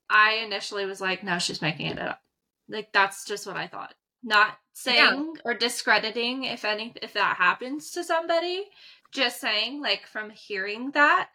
[0.08, 2.20] I initially was like, no, she's making it up.
[2.68, 3.94] Like that's just what I thought.
[4.22, 5.40] Not saying yeah.
[5.44, 8.64] or discrediting if any if that happens to somebody.
[9.12, 11.28] Just saying, like from hearing that.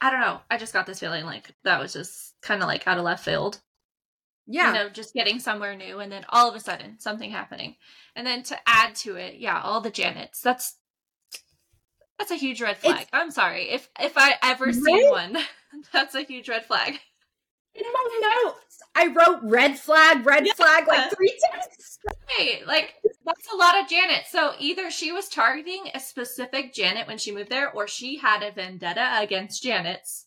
[0.00, 0.40] I don't know.
[0.50, 3.24] I just got this feeling like that was just kind of like out of left
[3.24, 3.60] field.
[4.46, 4.68] Yeah.
[4.68, 7.76] You know, just getting somewhere new and then all of a sudden something happening.
[8.16, 10.40] And then to add to it, yeah, all the Janets.
[10.42, 10.76] That's
[12.18, 13.02] that's a huge red flag.
[13.02, 13.70] It's, I'm sorry.
[13.70, 14.74] If if I ever right?
[14.74, 15.38] see one,
[15.92, 17.00] that's a huge red flag.
[17.74, 20.52] In my notes, I wrote red flag, red yeah.
[20.54, 21.98] flag like three times.
[22.26, 22.94] Hey, like
[23.24, 24.24] that's a lot of Janet.
[24.28, 28.42] So either she was targeting a specific Janet when she moved there, or she had
[28.42, 30.26] a vendetta against Janet's.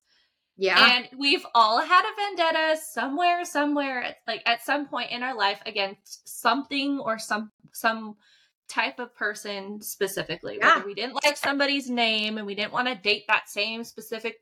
[0.56, 0.96] Yeah.
[0.98, 5.62] And we've all had a vendetta somewhere, somewhere, like at some point in our life
[5.66, 8.16] against something or some some
[8.70, 10.58] type of person specifically.
[10.60, 10.76] Yeah.
[10.76, 14.38] Whether we didn't like somebody's name and we didn't want to date that same specific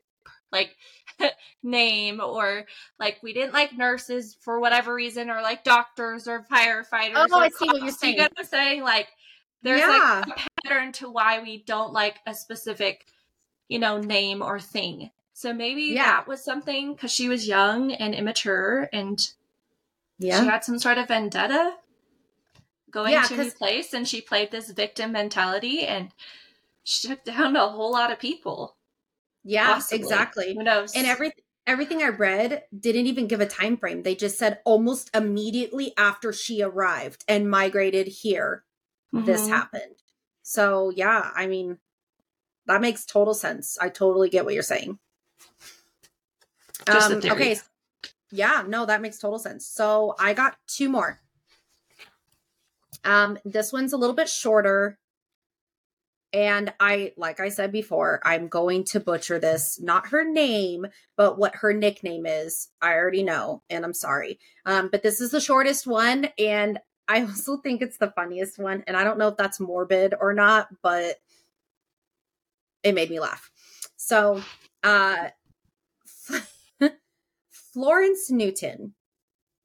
[0.52, 0.76] like
[1.62, 2.64] name or
[2.98, 7.14] like we didn't like nurses for whatever reason or like doctors or firefighters.
[7.16, 8.18] Oh, or I see what you're saying.
[8.18, 8.82] You I'm saying?
[8.82, 9.08] Like
[9.62, 10.22] there's yeah.
[10.26, 13.06] like a pattern to why we don't like a specific,
[13.68, 15.10] you know, name or thing.
[15.32, 16.04] So maybe yeah.
[16.04, 19.18] that was something because she was young and immature and
[20.18, 20.40] yeah.
[20.40, 21.74] she had some sort of vendetta
[22.90, 26.10] going yeah, to a new place and she played this victim mentality and
[26.84, 28.76] she took down a whole lot of people.
[29.44, 29.98] Yeah, possibly.
[29.98, 30.54] exactly.
[30.54, 30.94] Who knows?
[30.94, 34.02] And everything everything I read didn't even give a time frame.
[34.02, 38.64] They just said almost immediately after she arrived and migrated here,
[39.14, 39.24] mm-hmm.
[39.24, 40.02] this happened.
[40.42, 41.78] So yeah, I mean,
[42.66, 43.78] that makes total sense.
[43.80, 44.98] I totally get what you're saying.
[46.88, 47.58] Um, okay.
[48.30, 49.66] Yeah, no, that makes total sense.
[49.66, 51.20] So I got two more.
[53.04, 54.98] Um, this one's a little bit shorter.
[56.32, 59.78] And I, like I said before, I'm going to butcher this.
[59.80, 62.68] Not her name, but what her nickname is.
[62.80, 64.38] I already know, and I'm sorry.
[64.64, 68.82] Um, but this is the shortest one, and I also think it's the funniest one.
[68.86, 71.16] And I don't know if that's morbid or not, but
[72.82, 73.50] it made me laugh.
[73.96, 74.42] So,
[74.82, 75.28] uh,
[77.50, 78.94] Florence Newton.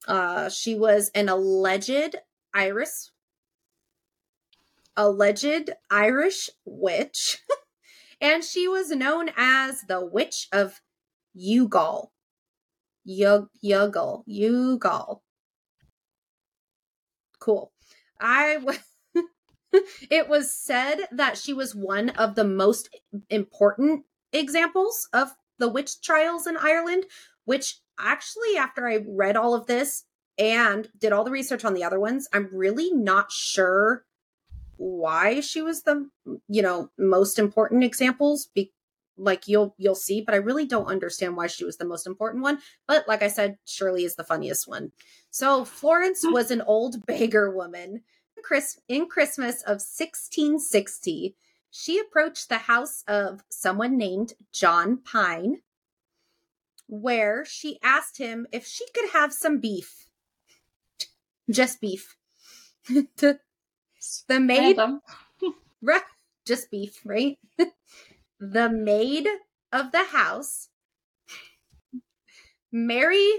[0.07, 2.15] Uh, she was an alleged
[2.53, 3.09] Irish
[4.97, 7.37] alleged Irish witch,
[8.21, 10.81] and she was known as the Witch of
[11.37, 12.07] Youghal.
[13.05, 14.23] Yug Youghal.
[14.27, 15.21] Youghal.
[17.39, 17.71] Cool.
[18.19, 18.79] was.
[20.09, 22.89] it was said that she was one of the most
[23.29, 25.29] important examples of
[25.59, 27.05] the witch trials in Ireland,
[27.45, 30.03] which actually, after I read all of this
[30.37, 34.05] and did all the research on the other ones, I'm really not sure
[34.77, 36.09] why she was the
[36.47, 38.71] you know most important examples be-
[39.17, 42.43] like you'll you'll see but i really don't understand why she was the most important
[42.43, 44.91] one but like i said shirley is the funniest one.
[45.29, 48.03] So florence was an old beggar woman.
[48.43, 51.35] Chris in christmas of 1660
[51.69, 55.61] she approached the house of someone named john Pyne
[56.87, 60.07] where she asked him if she could have some beef.
[61.49, 62.15] Just beef.
[63.17, 63.37] To
[64.27, 64.77] the maid,
[66.45, 67.37] just beef, right?
[68.39, 69.27] the maid
[69.71, 70.69] of the house,
[72.71, 73.31] Mary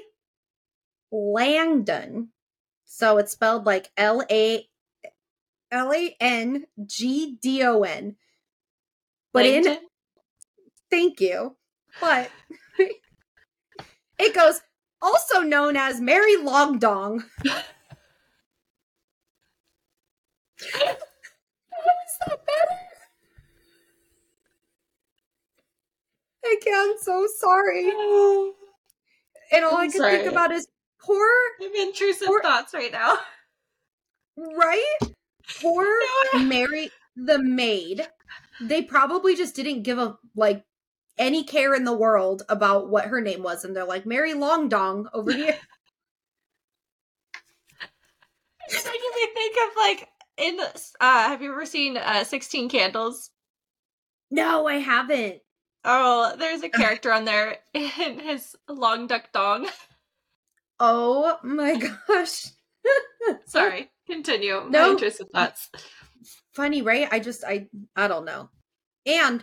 [1.10, 2.28] Langdon.
[2.84, 4.68] So it's spelled like L A
[5.70, 8.16] L A N G D O N.
[9.32, 9.72] But Langdon?
[9.72, 9.78] in
[10.90, 11.56] thank you.
[12.00, 12.30] But
[14.18, 14.60] it goes
[15.00, 17.24] also known as Mary Longdong.
[20.60, 22.80] How is that better?
[26.44, 26.90] I can't.
[26.90, 27.92] I'm so sorry.
[29.50, 30.18] And all I'm i can sorry.
[30.18, 30.68] think about is
[31.00, 31.26] poor.
[31.62, 33.16] I'm intrusive poor, thoughts right now.
[34.36, 34.96] Right?
[35.62, 35.86] Poor
[36.34, 36.40] no.
[36.40, 38.06] Mary, the maid.
[38.60, 40.64] They probably just didn't give a like
[41.16, 44.68] any care in the world about what her name was, and they're like Mary Long
[44.68, 45.56] Dong over here.
[48.68, 53.30] It's making me think of like in uh have you ever seen uh 16 candles?
[54.30, 55.40] No i haven't.
[55.84, 59.68] Oh there's a character on there in his Long Duk Dong.
[60.80, 62.44] Oh my gosh.
[63.46, 64.64] Sorry continue.
[64.70, 64.92] No.
[64.92, 65.70] interested thoughts.
[66.52, 67.08] Funny right?
[67.10, 67.66] I just i
[67.96, 68.48] i don't know.
[69.04, 69.42] And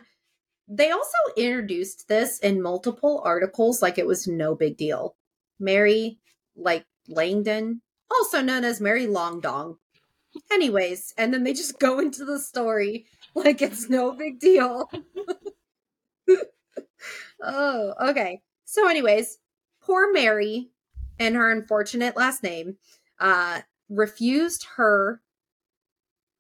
[0.69, 5.17] they also introduced this in multiple articles like it was no big deal.
[5.59, 6.19] Mary
[6.55, 9.75] like langdon also known as mary longdong
[10.51, 14.89] Anyways, and then they just go into the story like it's no big deal.
[17.41, 18.41] oh, okay.
[18.65, 19.38] So, anyways,
[19.81, 20.69] poor Mary
[21.19, 22.77] and her unfortunate last name
[23.19, 25.21] uh, refused her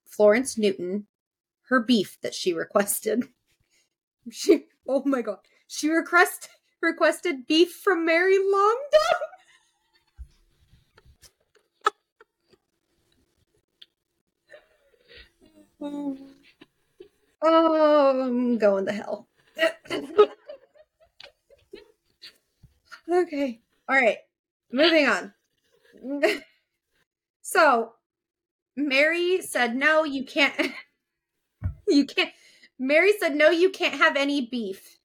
[0.05, 1.07] Florence Newton
[1.67, 3.25] her beef that she requested.
[4.31, 5.37] She, oh my god,
[5.67, 6.49] she request
[6.81, 9.21] requested beef from Mary Longdon.
[17.41, 19.27] Oh, I'm going to hell.
[23.11, 23.61] okay.
[23.87, 24.17] All right.
[24.71, 25.33] Moving on.
[27.41, 27.93] so,
[28.75, 30.71] Mary said, No, you can't.
[31.87, 32.31] you can't.
[32.79, 34.97] Mary said, No, you can't have any beef.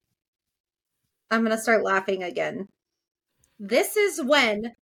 [1.31, 2.69] I'm to start laughing again.
[3.59, 4.75] This is when.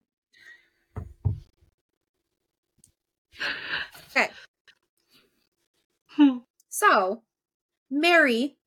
[4.16, 4.28] Okay.
[6.70, 7.22] So,
[7.90, 8.58] Mary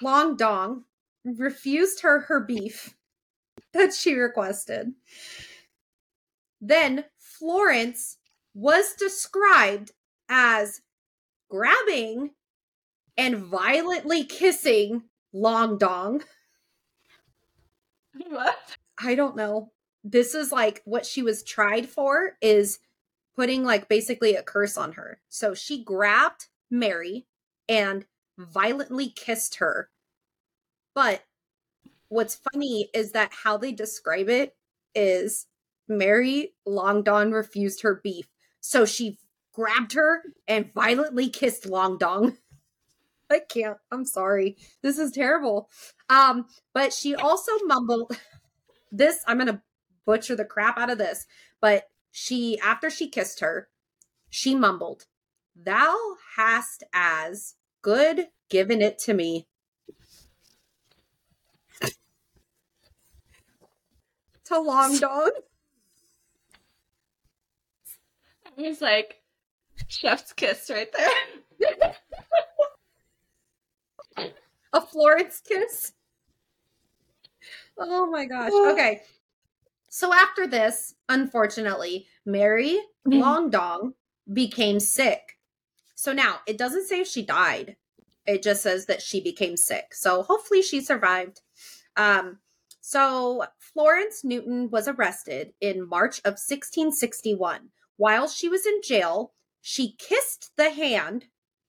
[0.00, 0.84] Long Dong
[1.24, 2.94] refused her her beef
[3.72, 4.92] that she requested.
[6.60, 8.18] Then Florence
[8.54, 9.92] was described
[10.28, 10.80] as
[11.50, 12.30] grabbing
[13.16, 15.02] and violently kissing
[15.32, 16.22] Long Dong.
[18.28, 18.56] What?
[18.98, 19.72] I don't know.
[20.04, 22.78] This is like what she was tried for is
[23.36, 25.20] putting like basically a curse on her.
[25.28, 27.26] So she grabbed Mary
[27.68, 28.04] and
[28.38, 29.90] violently kissed her.
[30.94, 31.22] But
[32.08, 34.56] what's funny is that how they describe it
[34.94, 35.46] is
[35.88, 38.26] Mary Longdong refused her beef.
[38.60, 39.18] So she
[39.52, 42.36] grabbed her and violently kissed Longdong.
[43.30, 43.78] I can't.
[43.90, 44.56] I'm sorry.
[44.82, 45.70] This is terrible.
[46.08, 48.16] Um, but she also mumbled
[48.92, 49.20] this.
[49.26, 49.62] I'm gonna
[50.06, 51.26] butcher the crap out of this,
[51.60, 51.84] but
[52.16, 53.68] she after she kissed her,
[54.30, 55.06] she mumbled,
[55.56, 59.48] Thou hast as good given it to me.
[64.44, 65.32] to Long Dong.
[68.56, 69.20] It was like
[69.88, 71.10] chef's kiss right there.
[74.72, 75.94] A Florence kiss.
[77.76, 78.50] Oh my gosh.
[78.52, 78.72] Oh.
[78.72, 79.02] Okay.
[79.94, 83.20] So after this, unfortunately, Mary mm-hmm.
[83.20, 83.94] Long Dong
[84.30, 85.38] became sick.
[85.94, 87.76] So now it doesn't say if she died.
[88.26, 89.94] It just says that she became sick.
[89.94, 91.42] So hopefully she survived.
[91.96, 92.40] Um,
[92.80, 97.68] so Florence Newton was arrested in March of 1661.
[97.96, 101.26] While she was in jail, she kissed the hand.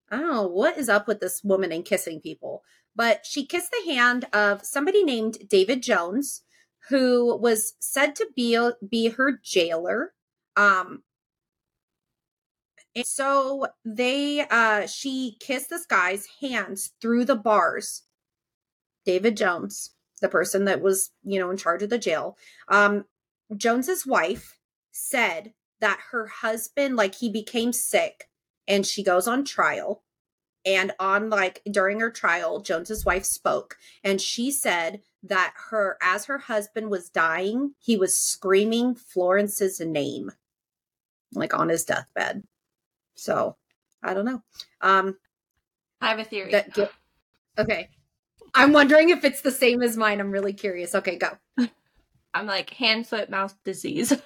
[0.09, 2.63] I don't know what is up with this woman and kissing people,
[2.95, 6.41] but she kissed the hand of somebody named David Jones,
[6.89, 8.57] who was said to be
[8.87, 10.13] be her jailer.
[10.55, 11.03] Um,
[12.95, 18.03] and so they uh she kissed this guy's hands through the bars.
[19.05, 22.37] David Jones, the person that was, you know, in charge of the jail.
[22.69, 23.05] Um
[23.55, 24.57] Jones's wife
[24.91, 28.29] said that her husband like he became sick
[28.67, 30.03] and she goes on trial
[30.65, 36.25] and on like during her trial Jones's wife spoke and she said that her as
[36.25, 40.31] her husband was dying he was screaming Florence's name
[41.33, 42.43] like on his deathbed
[43.15, 43.55] so
[44.05, 44.41] I don't know.
[44.81, 45.17] Um,
[45.99, 46.51] I have a theory.
[46.51, 46.91] That, get,
[47.57, 47.89] okay.
[48.53, 50.19] I'm wondering if it's the same as mine.
[50.19, 50.93] I'm really curious.
[50.93, 51.31] Okay, go.
[52.33, 54.13] I'm like hand, foot, mouth disease.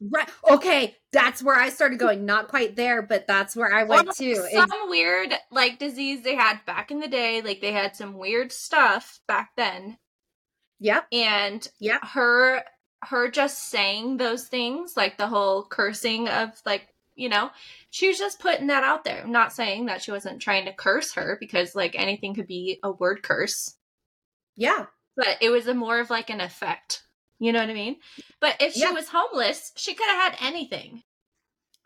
[0.00, 0.28] Right.
[0.50, 2.26] Okay, that's where I started going.
[2.26, 4.34] Not quite there, but that's where I went to.
[4.34, 4.90] Some it's...
[4.90, 7.42] weird like disease they had back in the day.
[7.42, 9.98] Like they had some weird stuff back then.
[10.80, 11.06] Yep.
[11.12, 12.62] And yeah, her
[13.02, 17.50] her just saying those things, like the whole cursing of like you know
[17.90, 20.72] she was just putting that out there I'm not saying that she wasn't trying to
[20.72, 23.76] curse her because like anything could be a word curse
[24.56, 24.86] yeah
[25.16, 27.03] but it was a more of like an effect
[27.44, 27.96] you know what i mean
[28.40, 28.90] but if she yeah.
[28.90, 31.02] was homeless she could have had anything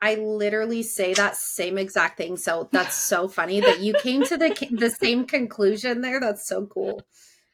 [0.00, 2.36] I literally say that same exact thing.
[2.36, 6.20] So that's so funny that you came to the the same conclusion there.
[6.20, 7.02] That's so cool.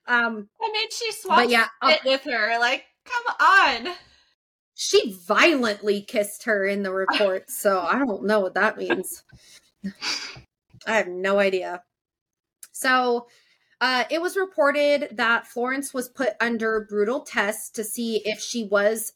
[0.06, 2.58] Um, and then she swapped yeah, it with her.
[2.58, 3.94] Like, come on
[4.74, 9.24] she violently kissed her in the report, so I don't know what that means.
[10.86, 11.82] I have no idea.
[12.72, 13.28] So,
[13.80, 18.64] uh, it was reported that Florence was put under brutal tests to see if she
[18.64, 19.12] was,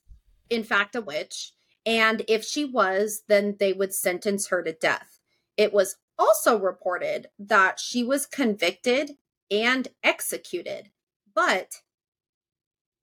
[0.50, 1.52] in fact, a witch.
[1.86, 5.20] And if she was, then they would sentence her to death.
[5.56, 9.12] It was also reported that she was convicted
[9.50, 10.90] and executed.
[11.34, 11.76] But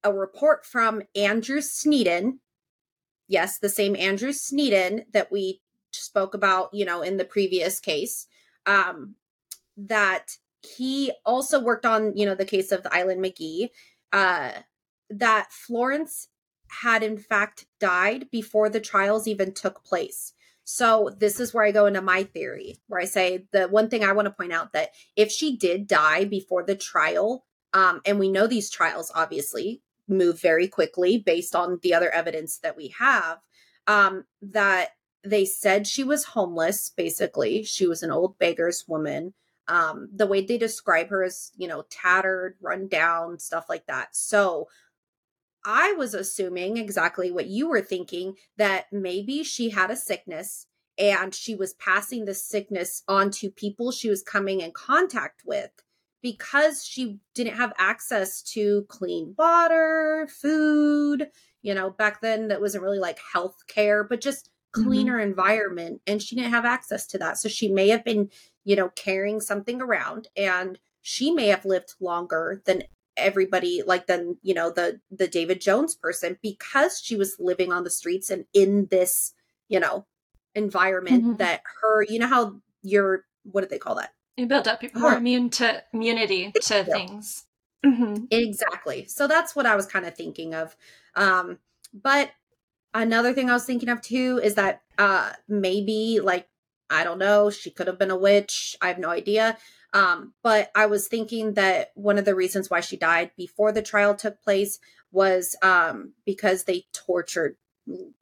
[0.03, 2.41] a report from Andrew Sneeden,
[3.29, 8.27] yes, the same Andrew Sneeden that we spoke about, you know, in the previous case,
[8.67, 9.15] um,
[9.77, 13.71] that he also worked on, you know, the case of the Islandmagee,
[14.13, 14.53] uh,
[15.11, 16.29] that Florence
[16.83, 20.33] had in fact died before the trials even took place.
[20.65, 24.03] So this is where I go into my theory, where I say the one thing
[24.03, 27.45] I want to point out that if she did die before the trial,
[27.75, 32.59] um, and we know these trials obviously move very quickly based on the other evidence
[32.59, 33.39] that we have
[33.87, 34.91] um, that
[35.23, 39.33] they said she was homeless basically she was an old beggar's woman
[39.69, 44.09] um, the way they describe her is you know tattered run down stuff like that
[44.15, 44.69] so
[45.65, 51.35] i was assuming exactly what you were thinking that maybe she had a sickness and
[51.35, 55.71] she was passing the sickness on to people she was coming in contact with
[56.25, 61.29] because she didn't have access to clean water, food,
[61.61, 64.49] you know, back then that wasn't really like health care, but just.
[64.75, 65.31] Cleaner mm-hmm.
[65.31, 66.01] environment.
[66.07, 67.39] And she didn't have access to that.
[67.39, 68.31] So she may have been,
[68.65, 72.83] you know, carrying something around and she may have lived longer than
[73.17, 77.85] everybody like than you know the the David Jones person because she was living on
[77.85, 79.35] the streets and in this
[79.69, 80.05] you know
[80.57, 81.35] environment mm-hmm.
[81.35, 85.17] that her you know how you're what do they call that you build up are
[85.17, 86.83] immune to immunity to yeah.
[86.83, 87.47] things.
[87.87, 88.25] Mm-hmm.
[88.31, 89.07] Exactly.
[89.07, 90.75] So that's what I was kind of thinking of.
[91.15, 91.59] Um,
[91.93, 92.31] but
[92.95, 96.49] another thing I was thinking of too is that uh maybe like
[96.91, 98.77] I don't know, she could have been a witch.
[98.81, 99.57] I have no idea.
[99.93, 103.83] Um, but I was thinking that one of the reasons why she died before the
[103.83, 104.79] trial took place
[105.13, 107.57] was um because they tortured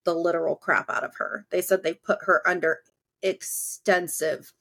[0.05, 1.47] the literal crap out of her.
[1.51, 2.81] They said they put her under
[3.23, 4.53] extensive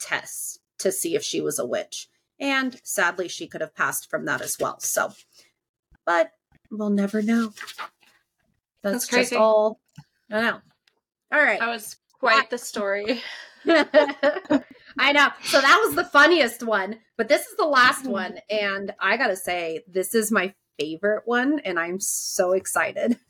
[0.00, 2.08] tests to see if she was a witch.
[2.40, 4.78] And sadly, she could have passed from that as well.
[4.80, 5.12] So,
[6.06, 6.32] but
[6.70, 7.52] we'll never know.
[8.82, 9.80] That's, That's just all.
[10.30, 10.60] I know.
[11.32, 11.58] All right.
[11.58, 13.22] That was quite the story.
[13.66, 15.28] I know.
[15.44, 18.12] So that was the funniest one, but this is the last mm-hmm.
[18.12, 18.38] one.
[18.50, 21.60] And I got to say, this is my favorite one.
[21.60, 23.18] And I'm so excited.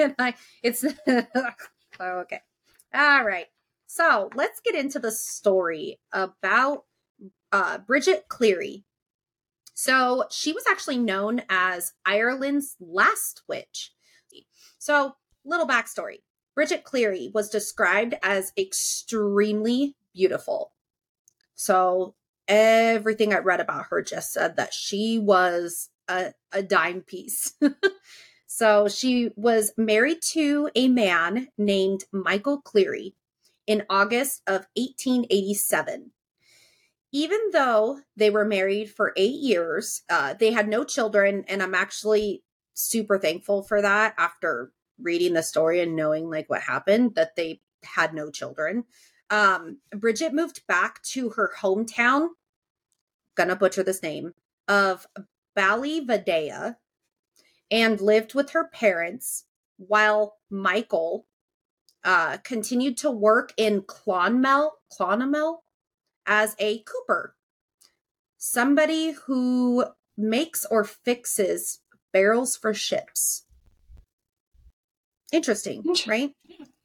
[0.00, 0.84] And I, it's,
[2.00, 2.40] okay.
[2.94, 3.46] All right.
[3.88, 6.84] So let's get into the story about
[7.50, 8.84] uh, Bridget Cleary.
[9.74, 13.90] So she was actually known as Ireland's last witch.
[14.88, 16.22] So, little backstory
[16.54, 20.72] Bridget Cleary was described as extremely beautiful.
[21.54, 22.14] So,
[22.48, 27.52] everything I read about her just said that she was a, a dime piece.
[28.46, 33.14] so, she was married to a man named Michael Cleary
[33.66, 36.12] in August of 1887.
[37.12, 41.74] Even though they were married for eight years, uh, they had no children, and I'm
[41.74, 47.36] actually super thankful for that after reading the story and knowing like what happened that
[47.36, 48.84] they had no children.
[49.30, 52.28] Um, Bridget moved back to her hometown,
[53.36, 54.34] gonna butcher this name,
[54.66, 55.06] of
[55.56, 56.76] Ballyvadlea
[57.70, 59.44] and lived with her parents
[59.76, 61.26] while Michael
[62.04, 65.58] uh, continued to work in Clonmel, Clonmel
[66.26, 67.34] as a cooper,
[68.36, 69.84] somebody who
[70.16, 71.80] makes or fixes
[72.12, 73.44] barrels for ships.
[75.32, 76.30] Interesting, right?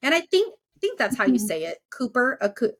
[0.01, 1.45] And I think I think that's how you mm-hmm.
[1.45, 1.79] say it.
[1.89, 2.73] Cooper, a co-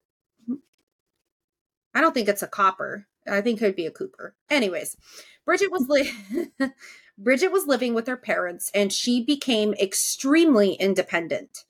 [1.94, 3.08] I don't think it's a copper.
[3.28, 4.36] I think it would be a Cooper.
[4.50, 4.98] Anyways,
[5.46, 6.50] Bridget was li-
[7.18, 11.64] Bridget was living with her parents and she became extremely independent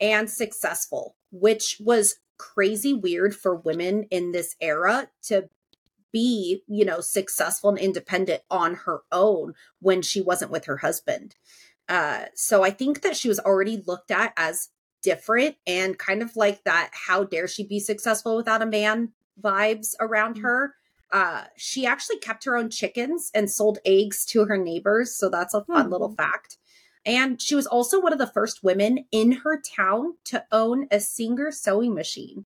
[0.00, 5.48] and successful, which was crazy weird for women in this era to
[6.12, 11.36] be, you know, successful and independent on her own when she wasn't with her husband.
[11.90, 14.68] Uh, so I think that she was already looked at as
[15.02, 19.10] different and kind of like that how dare she be successful without a man
[19.42, 20.44] vibes around mm-hmm.
[20.44, 20.74] her.
[21.12, 25.16] Uh, she actually kept her own chickens and sold eggs to her neighbors.
[25.16, 25.92] So that's a fun mm-hmm.
[25.92, 26.58] little fact.
[27.04, 31.00] And she was also one of the first women in her town to own a
[31.00, 32.44] Singer sewing machine.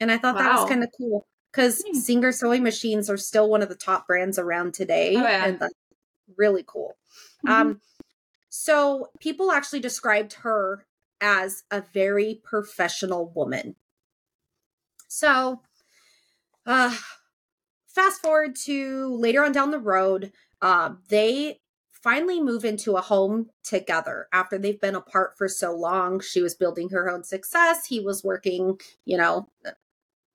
[0.00, 0.42] And I thought wow.
[0.42, 1.94] that was kind of cool because mm.
[1.94, 5.14] Singer sewing machines are still one of the top brands around today.
[5.14, 5.46] Oh, yeah.
[5.46, 5.74] And that's
[6.36, 6.96] really cool.
[7.46, 7.52] Mm-hmm.
[7.52, 7.80] Um,
[8.54, 10.84] so people actually described her
[11.22, 13.76] as a very professional woman.
[15.08, 15.62] So,
[16.66, 16.94] uh,
[17.86, 21.60] fast forward to later on down the road, uh, they
[21.92, 26.20] finally move into a home together after they've been apart for so long.
[26.20, 27.86] She was building her own success.
[27.86, 29.48] He was working, you know,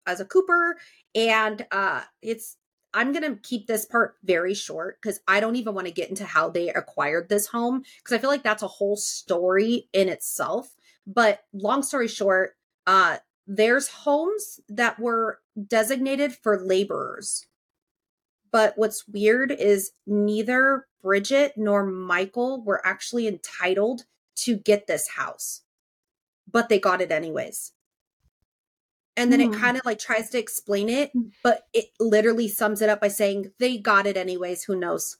[0.07, 0.77] as a cooper.
[1.13, 2.57] And uh it's
[2.97, 6.09] I'm going to keep this part very short because I don't even want to get
[6.09, 10.09] into how they acquired this home because I feel like that's a whole story in
[10.09, 10.73] itself.
[11.05, 12.55] But long story short,
[12.87, 17.45] uh, there's homes that were designated for laborers.
[18.51, 24.05] But what's weird is neither Bridget nor Michael were actually entitled
[24.37, 25.61] to get this house,
[26.51, 27.73] but they got it anyways.
[29.17, 29.45] And then mm.
[29.45, 29.61] it hmm.
[29.61, 31.29] kind of like tries to explain it, hmm.
[31.43, 34.63] but it literally sums it up by saying they got it anyways.
[34.63, 35.17] Who knows?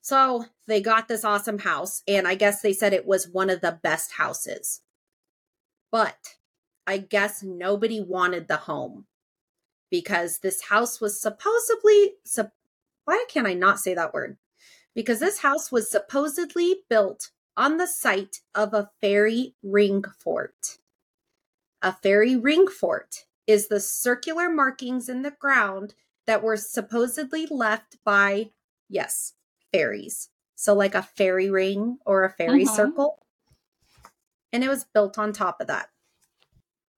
[0.00, 3.60] So they got this awesome house, and I guess they said it was one of
[3.60, 4.80] the best houses.
[5.92, 6.36] But
[6.86, 9.04] I guess nobody wanted the home
[9.90, 12.14] because this house was supposedly
[13.04, 14.36] why can't I not say that word?
[14.94, 20.78] Because this house was supposedly built on the site of a fairy ring fort.
[21.82, 25.94] A fairy ring fort is the circular markings in the ground
[26.26, 28.50] that were supposedly left by,
[28.88, 29.34] yes,
[29.72, 30.28] fairies.
[30.54, 32.74] So, like a fairy ring or a fairy mm-hmm.
[32.74, 33.22] circle.
[34.52, 35.88] And it was built on top of that.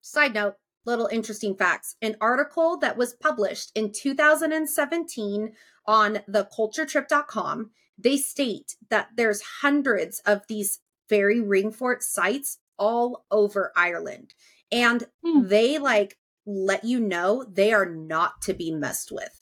[0.01, 0.57] Side note
[0.87, 1.97] little interesting facts.
[2.01, 5.53] An article that was published in 2017
[5.87, 13.72] on theculturetrip.com, they state that there's hundreds of these fairy ring fort sites all over
[13.76, 14.35] Ireland.
[14.72, 15.48] And hmm.
[15.48, 16.16] they like
[16.46, 19.40] let you know they are not to be messed with.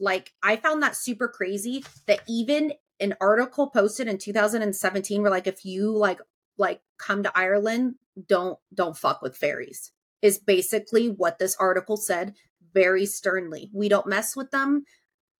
[0.00, 5.46] Like I found that super crazy that even an article posted in 2017 where like
[5.46, 6.20] if you like
[6.58, 7.96] like come to Ireland,
[8.28, 9.92] don't don't fuck with fairies
[10.22, 12.34] is basically what this article said
[12.72, 13.70] very sternly.
[13.74, 14.84] We don't mess with them.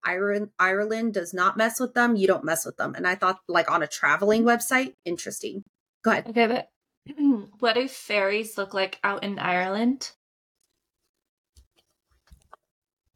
[0.05, 2.17] Ireland, Ireland does not mess with them.
[2.17, 2.95] You don't mess with them.
[2.95, 5.63] And I thought, like on a traveling website, interesting.
[6.05, 6.27] Go ahead.
[6.29, 6.69] Okay, but
[7.59, 10.13] what do fairies look like out in Ireland?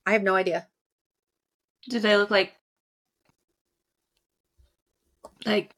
[0.04, 0.68] I have no idea.
[1.88, 2.54] Do they look like
[5.44, 5.74] like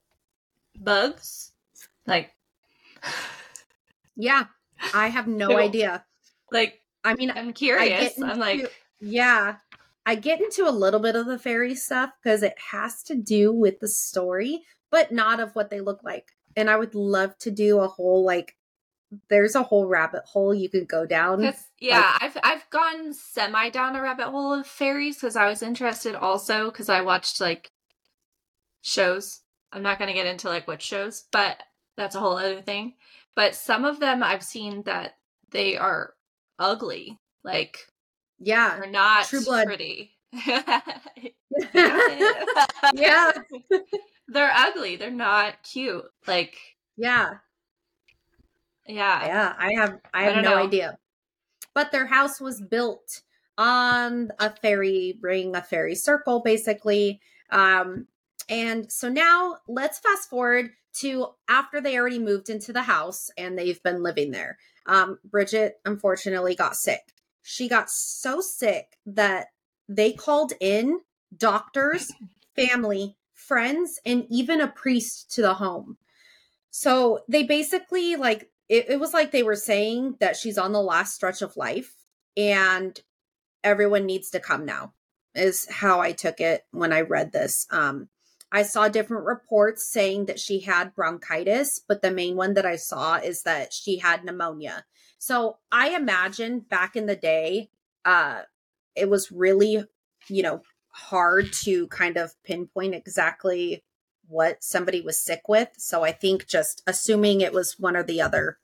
[0.78, 1.52] bugs?
[2.06, 2.32] Like
[4.16, 4.46] Yeah.
[4.94, 6.04] I have no idea.
[6.50, 8.16] Like I mean I'm curious.
[8.16, 9.56] Into, I'm like Yeah.
[10.06, 13.52] I get into a little bit of the fairy stuff because it has to do
[13.52, 16.32] with the story, but not of what they look like.
[16.56, 18.56] And I would love to do a whole like
[19.30, 21.54] there's a whole rabbit hole you could go down.
[21.80, 25.62] Yeah, like, I've I've gone semi down a rabbit hole of fairies because I was
[25.62, 27.70] interested also because I watched like
[28.82, 29.40] shows.
[29.72, 31.62] I'm not going to get into like what shows, but
[31.96, 32.94] that's a whole other thing.
[33.34, 35.16] But some of them I've seen that
[35.50, 36.14] they are
[36.58, 37.18] ugly.
[37.44, 37.78] Like
[38.38, 39.66] yeah, they're not True blood.
[39.66, 40.12] pretty.
[42.94, 43.32] yeah.
[44.28, 44.96] they're ugly.
[44.96, 46.04] They're not cute.
[46.26, 46.56] Like
[46.96, 47.34] yeah.
[48.86, 49.26] Yeah.
[49.26, 50.64] Yeah, I have I have I no know.
[50.64, 50.98] idea.
[51.74, 53.22] But their house was built
[53.56, 57.20] on a fairy ring, a fairy circle basically.
[57.50, 58.06] Um
[58.48, 63.58] and so now let's fast forward to after they already moved into the house and
[63.58, 64.58] they've been living there.
[64.86, 67.12] Um Bridget unfortunately got sick.
[67.42, 69.46] She got so sick that
[69.88, 71.00] they called in
[71.36, 72.10] doctors,
[72.56, 73.16] family,
[73.48, 75.96] friends, and even a priest to the home.
[76.70, 80.82] So they basically like it, it was like they were saying that she's on the
[80.82, 81.94] last stretch of life
[82.36, 83.00] and
[83.64, 84.92] everyone needs to come now
[85.34, 87.66] is how I took it when I read this.
[87.70, 88.08] Um,
[88.50, 92.76] I saw different reports saying that she had bronchitis, but the main one that I
[92.76, 94.84] saw is that she had pneumonia.
[95.18, 97.70] So I imagine back in the day,
[98.04, 98.42] uh,
[98.94, 99.84] it was really,
[100.28, 100.62] you know,
[100.98, 103.84] hard to kind of pinpoint exactly
[104.26, 105.68] what somebody was sick with.
[105.78, 108.58] So I think just assuming it was one or the other,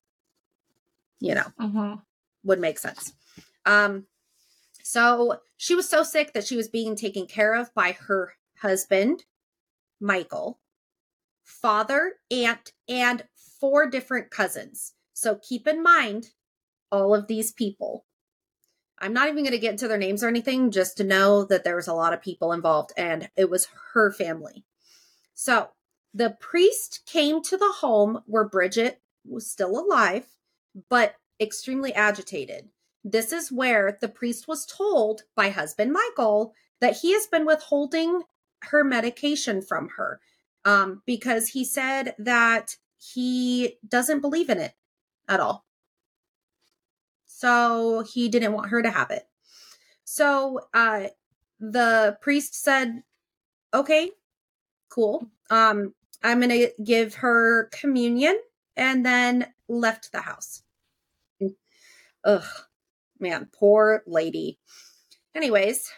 [1.20, 1.95] you know, mm-hmm.
[2.43, 3.14] would make sense.
[3.64, 4.07] Um,
[4.82, 9.24] so she was so sick that she was being taken care of by her husband,
[10.01, 10.61] Michael,
[11.43, 13.24] father, aunt, and
[13.61, 14.93] four different cousins.
[15.14, 16.26] So keep in mind
[16.93, 18.05] all of these people.
[19.05, 21.62] I'm not even going to get into their names or anything, just to know that
[21.62, 24.64] there was a lot of people involved and it was her family.
[25.34, 25.68] So
[26.14, 30.24] the priest came to the home where Bridget was still alive,
[30.88, 32.70] but extremely agitated.
[33.05, 38.22] This is where the priest was told by husband Michael that he has been withholding
[38.70, 40.18] her medication from her
[40.64, 44.72] um, because he said that he doesn't believe in it
[45.28, 45.66] at all.
[47.45, 49.28] So he didn't want her to have it.
[50.05, 51.09] So uh,
[51.61, 53.03] the priest said,
[53.74, 54.12] okay,
[54.88, 55.28] cool.
[55.51, 55.92] Um,
[56.22, 58.40] I'm going to give her communion
[58.78, 60.62] and then left the house.
[62.24, 62.49] Ugh,
[63.20, 64.59] man, poor lady.
[65.34, 65.92] Anyways,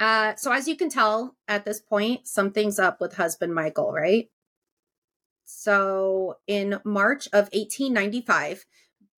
[0.00, 4.28] uh, so as you can tell at this point, something's up with husband Michael, right?
[5.44, 8.64] So in March of 1895,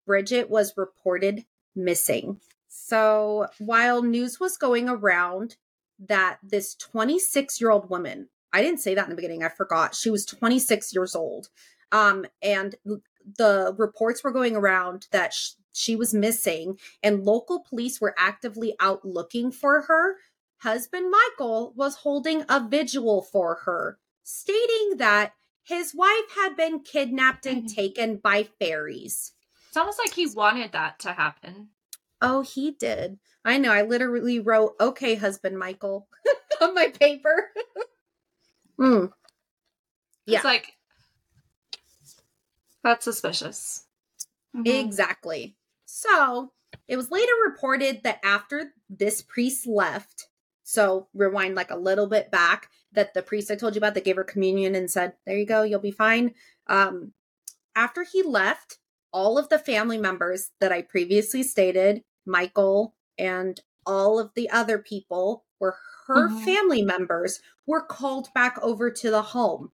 [0.06, 1.44] Bridget was reported
[1.74, 2.40] missing.
[2.68, 5.56] So while news was going around
[5.98, 9.42] that this 26 year old woman I didn't say that in the beginning.
[9.42, 9.96] I forgot.
[9.96, 11.48] She was 26 years old.
[11.90, 12.76] Um, and
[13.36, 18.76] the reports were going around that sh- she was missing, and local police were actively
[18.78, 20.18] out looking for her.
[20.58, 25.32] Husband Michael was holding a vigil for her, stating that
[25.64, 27.74] his wife had been kidnapped and mm-hmm.
[27.74, 29.32] taken by fairies.
[29.74, 31.70] It's almost like he wanted that to happen.
[32.22, 33.18] Oh, he did.
[33.44, 33.72] I know.
[33.72, 36.06] I literally wrote, okay, husband Michael
[36.60, 37.50] on my paper.
[38.76, 39.12] Mm.
[40.26, 40.38] Yeah.
[40.38, 40.72] It's like
[42.82, 43.86] that's suspicious.
[44.54, 44.66] Mm-hmm.
[44.66, 45.56] Exactly.
[45.84, 46.50] So
[46.88, 50.26] it was later reported that after this priest left,
[50.64, 54.04] so rewind like a little bit back, that the priest I told you about that
[54.04, 56.34] gave her communion and said, There you go, you'll be fine.
[56.66, 57.12] Um,
[57.76, 58.78] after he left,
[59.14, 64.78] all of the family members that I previously stated, Michael and all of the other
[64.78, 65.76] people were
[66.08, 66.44] her mm-hmm.
[66.44, 69.70] family members were called back over to the home.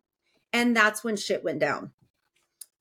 [0.52, 1.92] And that's when shit went down.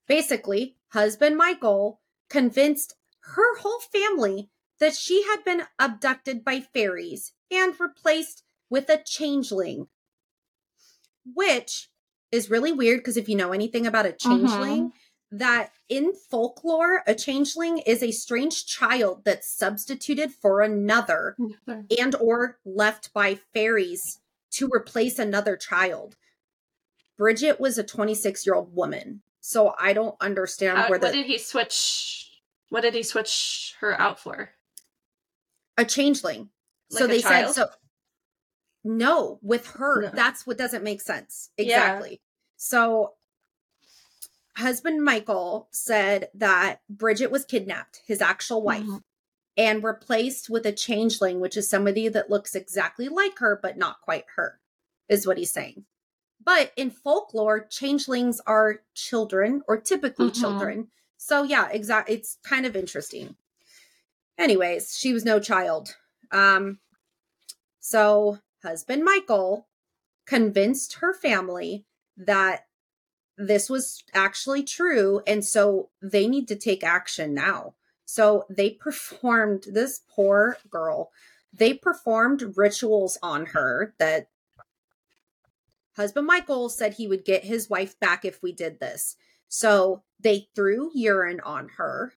[0.07, 4.51] Basically, husband Michael convinced her whole family
[4.81, 9.87] that she had been abducted by fairies and replaced with a changeling.
[11.35, 11.89] Which
[12.33, 14.97] is really weird because if you know anything about a changeling, mm-hmm
[15.31, 21.37] that in folklore, a changeling is a strange child that's substituted for another
[21.99, 24.21] and or left by fairies
[24.53, 26.17] to replace another child.
[27.17, 29.23] Bridget was a 26 year old woman.
[29.41, 31.07] So I don't understand How, where the.
[31.07, 32.41] What did he switch?
[32.71, 34.51] What did he switch her out for?
[35.77, 36.51] A changeling.
[36.91, 37.55] Like so they child?
[37.55, 37.71] said so
[38.85, 40.03] no, with her.
[40.03, 40.11] No.
[40.15, 41.51] That's what doesn't make sense.
[41.59, 42.11] Exactly.
[42.11, 42.17] Yeah.
[42.57, 43.15] So
[44.59, 48.97] husband Michael said that Bridget was kidnapped, his actual wife, mm-hmm.
[49.57, 54.01] and replaced with a changeling, which is somebody that looks exactly like her, but not
[54.01, 54.61] quite her,
[55.09, 55.85] is what he's saying.
[56.45, 60.41] But in folklore, changelings are children or typically mm-hmm.
[60.41, 60.89] children.
[61.17, 62.17] So yeah, exactly.
[62.17, 63.37] It's kind of interesting.
[64.39, 65.97] Anyways, she was no child.
[66.31, 66.79] Um,
[67.81, 69.67] so husband Michael
[70.27, 71.87] convinced her family
[72.17, 72.68] that
[73.39, 75.23] this was actually true.
[75.27, 77.75] And so they need to take action now.
[78.05, 81.11] So they performed this poor girl,
[81.53, 84.29] they performed rituals on her that
[85.97, 89.17] husband Michael said he would get his wife back if we did this.
[89.49, 92.13] So they threw urine on her,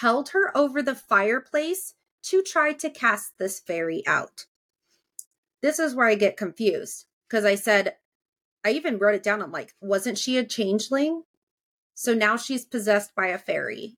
[0.00, 4.46] held her over the fireplace to try to cast this fairy out.
[5.62, 7.96] This is where I get confused because I said,
[8.64, 9.42] I even wrote it down.
[9.42, 11.22] I'm like, wasn't she a changeling?
[11.94, 13.96] So now she's possessed by a fairy.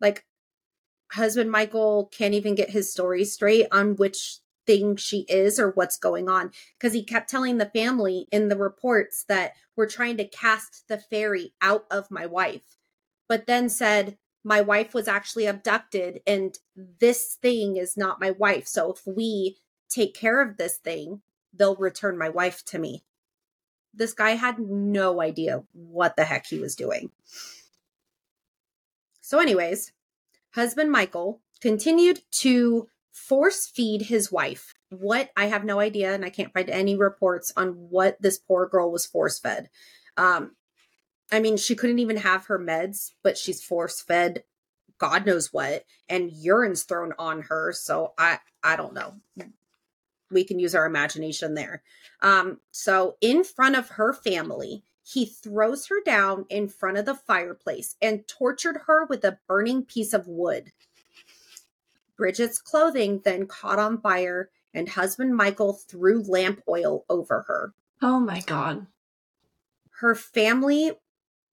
[0.00, 0.24] Like,
[1.12, 5.98] husband Michael can't even get his story straight on which thing she is or what's
[5.98, 10.28] going on because he kept telling the family in the reports that we're trying to
[10.28, 12.76] cast the fairy out of my wife,
[13.28, 18.66] but then said, my wife was actually abducted and this thing is not my wife.
[18.66, 19.58] So if we
[19.88, 21.20] take care of this thing,
[21.52, 23.02] they'll return my wife to me.
[23.92, 27.10] This guy had no idea what the heck he was doing.
[29.20, 29.92] So, anyways,
[30.52, 34.74] husband Michael continued to force feed his wife.
[34.90, 38.66] What I have no idea, and I can't find any reports on what this poor
[38.66, 39.68] girl was force fed.
[40.16, 40.56] Um,
[41.30, 44.42] I mean, she couldn't even have her meds, but she's force fed
[45.00, 47.72] God knows what, and urine's thrown on her.
[47.72, 49.14] So I I don't know
[50.30, 51.82] we can use our imagination there.
[52.22, 57.14] Um, so, in front of her family, he throws her down in front of the
[57.14, 60.72] fireplace and tortured her with a burning piece of wood.
[62.16, 67.72] Bridget's clothing then caught on fire, and husband Michael threw lamp oil over her.
[68.02, 68.86] Oh my God.
[70.00, 70.92] Her family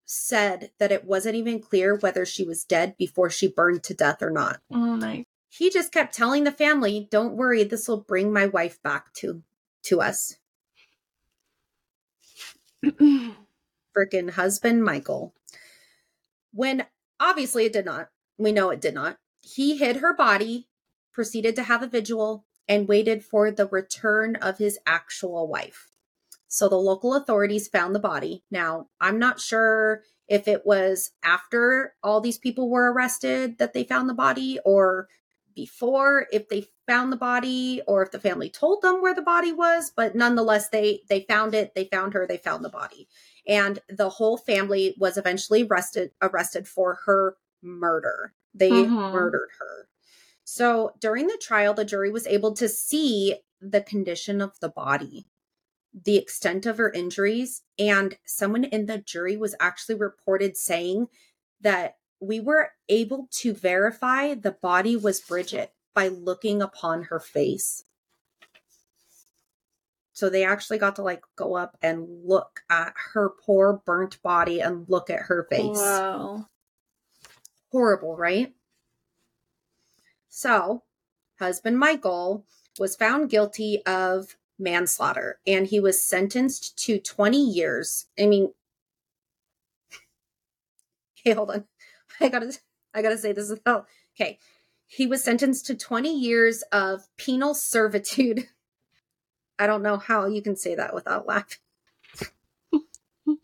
[0.06, 4.22] said that it wasn't even clear whether she was dead before she burned to death
[4.22, 4.62] or not.
[4.72, 5.26] Oh my
[5.58, 9.44] he just kept telling the family, "Don't worry, this will bring my wife back to
[9.84, 10.38] to us."
[12.86, 15.34] Freaking husband Michael.
[16.52, 16.86] When
[17.20, 18.10] obviously it did not.
[18.38, 19.18] We know it did not.
[19.42, 20.68] He hid her body,
[21.14, 25.90] proceeded to have a vigil, and waited for the return of his actual wife.
[26.48, 28.44] So the local authorities found the body.
[28.52, 33.84] Now, I'm not sure if it was after all these people were arrested that they
[33.84, 35.08] found the body or
[35.58, 39.52] before if they found the body or if the family told them where the body
[39.52, 43.10] was but nonetheless they they found it they found her they found the body.
[43.48, 48.34] And the whole family was eventually arrested arrested for her murder.
[48.54, 48.94] They mm-hmm.
[48.94, 49.90] murdered her.
[50.44, 55.26] So during the trial the jury was able to see the condition of the body
[56.06, 61.08] the extent of her injuries and someone in the jury was actually reported saying
[61.62, 67.84] that we were able to verify the body was Bridget by looking upon her face.
[70.14, 74.62] So they actually got to like go up and look at her poor burnt body
[74.62, 75.78] and look at her face.
[75.78, 76.48] Wow.
[77.72, 78.54] Horrible, right?
[80.30, 80.84] So,
[81.40, 82.46] husband Michael
[82.80, 88.06] was found guilty of manslaughter and he was sentenced to 20 years.
[88.20, 88.54] I mean,
[91.20, 91.66] okay, hold on.
[92.22, 92.58] I gotta
[92.94, 94.40] I gotta say this is oh okay.
[94.88, 98.48] He was sentenced to 20 years of penal servitude.
[99.60, 101.58] I don't know how you can say that without laughing.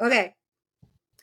[0.00, 0.34] okay.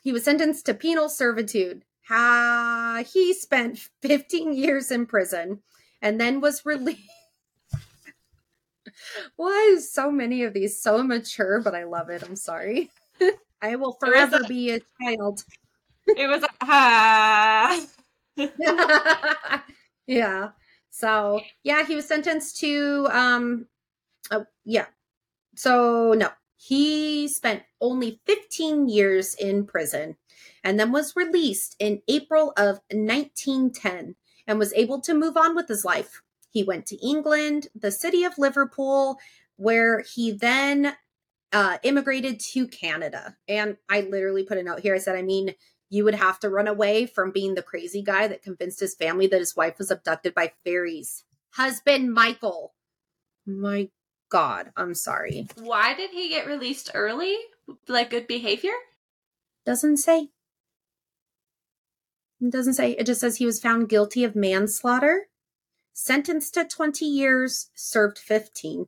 [0.02, 1.84] He was sentenced to penal servitude.
[2.08, 5.60] Ha, he spent 15 years in prison
[6.00, 7.02] and then was released.
[9.36, 12.22] Why is so many of these so mature, but I love it.
[12.22, 12.90] I'm sorry.
[13.60, 15.44] I will forever be a child
[16.16, 17.86] it was ah.
[20.06, 20.50] yeah.
[20.90, 23.66] So yeah, he was sentenced to um,
[24.30, 24.86] oh, yeah.
[25.56, 30.16] So no, he spent only 15 years in prison,
[30.64, 35.68] and then was released in April of 1910, and was able to move on with
[35.68, 36.22] his life.
[36.50, 39.18] He went to England, the city of Liverpool,
[39.56, 40.94] where he then
[41.52, 43.36] uh, immigrated to Canada.
[43.46, 44.94] And I literally put a note here.
[44.94, 45.54] I said, I mean,
[45.90, 49.26] you would have to run away from being the crazy guy that convinced his family
[49.26, 51.24] that his wife was abducted by fairies.
[51.52, 52.74] husband Michael.
[53.46, 53.88] My
[54.30, 55.48] God, I'm sorry.
[55.56, 57.36] Why did he get released early?
[57.86, 58.72] Like good behavior?
[59.64, 60.28] Doesn't say.
[62.40, 62.92] It doesn't say.
[62.92, 65.28] It just says he was found guilty of manslaughter,
[65.92, 68.86] sentenced to 20 years, served 15.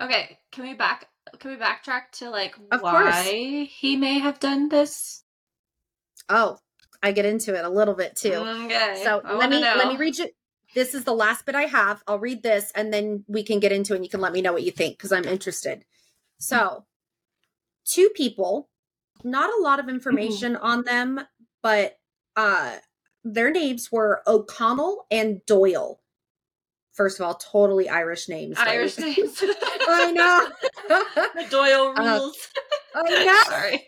[0.00, 1.08] Okay, can we back
[1.38, 3.26] can we backtrack to like of why course.
[3.26, 5.22] he may have done this?
[6.28, 6.58] Oh,
[7.02, 8.34] I get into it a little bit too.
[8.34, 9.00] Okay.
[9.04, 9.74] So I let me know.
[9.76, 10.28] let me read you.
[10.74, 12.02] This is the last bit I have.
[12.06, 14.42] I'll read this and then we can get into it and you can let me
[14.42, 15.84] know what you think because I'm interested.
[16.38, 16.84] So,
[17.84, 18.68] two people,
[19.24, 20.64] not a lot of information mm-hmm.
[20.64, 21.20] on them,
[21.62, 21.98] but
[22.34, 22.76] uh
[23.24, 26.00] their names were O'Connell and Doyle.
[26.96, 28.56] First of all, totally Irish names.
[28.58, 29.44] Irish names.
[29.88, 30.48] I know.
[30.88, 32.48] the Doyle uh, rules.
[32.94, 33.42] Uh, I know.
[33.48, 33.86] Sorry.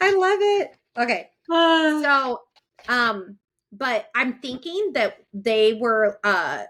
[0.00, 0.76] I love it.
[0.98, 1.30] Okay.
[1.48, 2.02] Uh.
[2.02, 2.40] So,
[2.88, 3.38] um,
[3.70, 6.64] but I'm thinking that they were uh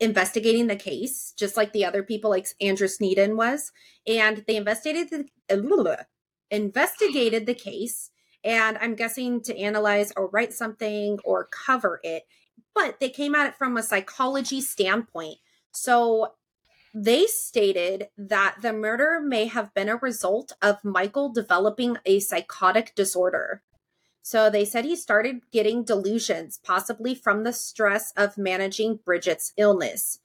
[0.00, 3.70] investigating the case, just like the other people, like Andrew Snedden was,
[4.08, 6.04] and they investigated the
[6.50, 8.10] investigated the case.
[8.44, 12.24] And I'm guessing to analyze or write something or cover it
[12.74, 15.38] but they came at it from a psychology standpoint.
[15.72, 16.34] So
[16.94, 22.94] they stated that the murder may have been a result of Michael developing a psychotic
[22.94, 23.62] disorder.
[24.22, 30.20] So they said he started getting delusions, possibly from the stress of managing Bridget's illness.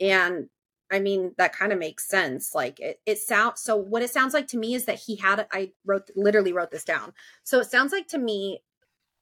[0.00, 0.48] And
[0.90, 2.54] I mean, that kind of makes sense.
[2.54, 5.46] Like it, it sounds so what it sounds like to me is that he had
[5.52, 7.12] I wrote literally wrote this down.
[7.44, 8.62] So it sounds like to me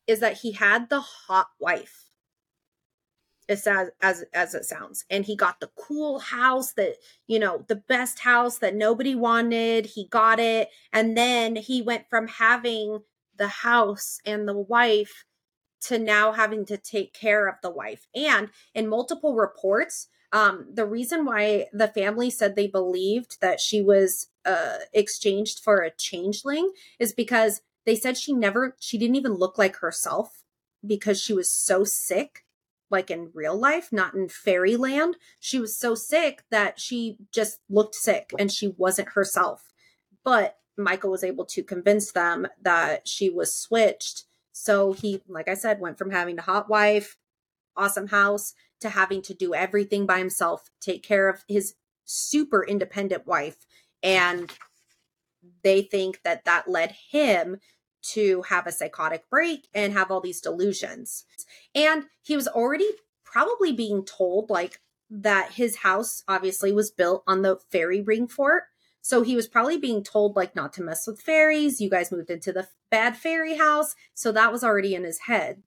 [0.06, 2.07] is that he had the hot wife
[3.48, 3.66] as
[4.00, 5.04] as as it sounds.
[5.10, 6.96] And he got the cool house that
[7.26, 9.86] you know the best house that nobody wanted.
[9.86, 10.68] He got it.
[10.92, 13.00] And then he went from having
[13.36, 15.24] the house and the wife
[15.80, 18.06] to now having to take care of the wife.
[18.14, 23.80] And in multiple reports um the reason why the family said they believed that she
[23.80, 29.32] was uh exchanged for a changeling is because they said she never she didn't even
[29.32, 30.44] look like herself
[30.86, 32.44] because she was so sick
[32.90, 35.16] like in real life, not in fairyland.
[35.40, 39.72] She was so sick that she just looked sick and she wasn't herself.
[40.24, 44.24] But Michael was able to convince them that she was switched.
[44.52, 47.16] So he, like I said, went from having a hot wife,
[47.76, 51.74] awesome house, to having to do everything by himself, take care of his
[52.04, 53.66] super independent wife.
[54.02, 54.52] And
[55.62, 57.58] they think that that led him
[58.00, 61.24] to have a psychotic break and have all these delusions.
[61.74, 62.88] And he was already
[63.24, 64.80] probably being told like
[65.10, 68.64] that his house obviously was built on the fairy ring fort.
[69.00, 71.80] So he was probably being told like not to mess with fairies.
[71.80, 73.94] You guys moved into the bad fairy house.
[74.14, 75.62] So that was already in his head.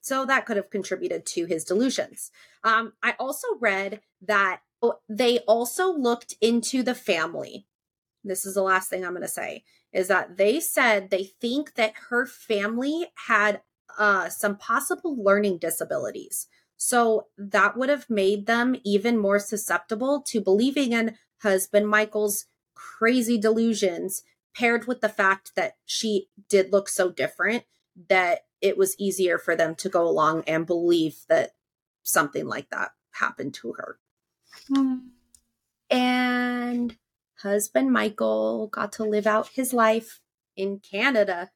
[0.00, 2.30] So that could have contributed to his delusions.
[2.62, 4.60] Um, I also read that
[5.08, 7.66] they also looked into the family.
[8.22, 9.64] This is the last thing I'm going to say
[9.96, 13.62] is that they said they think that her family had
[13.98, 16.48] uh, some possible learning disabilities.
[16.76, 22.44] So that would have made them even more susceptible to believing in husband Michael's
[22.74, 24.22] crazy delusions,
[24.54, 27.64] paired with the fact that she did look so different
[28.10, 31.54] that it was easier for them to go along and believe that
[32.02, 33.98] something like that happened to her.
[34.70, 35.08] Mm.
[35.88, 36.96] And
[37.42, 40.20] husband Michael got to live out his life
[40.56, 41.50] in Canada.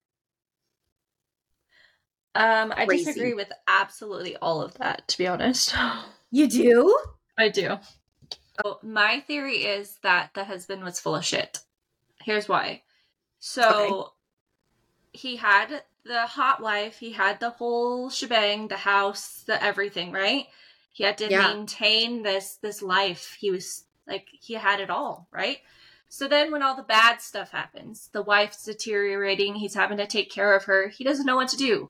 [2.34, 3.04] Um, I Crazy.
[3.04, 5.74] disagree with absolutely all of that, to be honest.
[6.32, 6.96] You do?
[7.36, 7.78] I do.
[8.62, 11.58] So my theory is that the husband was full of shit.
[12.22, 12.82] Here's why.
[13.40, 14.08] So okay.
[15.12, 20.46] he had the hot wife, he had the whole shebang, the house, the everything, right?
[20.92, 21.52] He had to yeah.
[21.52, 23.36] maintain this this life.
[23.40, 25.58] He was like he had it all, right?
[26.08, 30.30] So then, when all the bad stuff happens, the wife's deteriorating, he's having to take
[30.30, 31.88] care of her, he doesn't know what to do.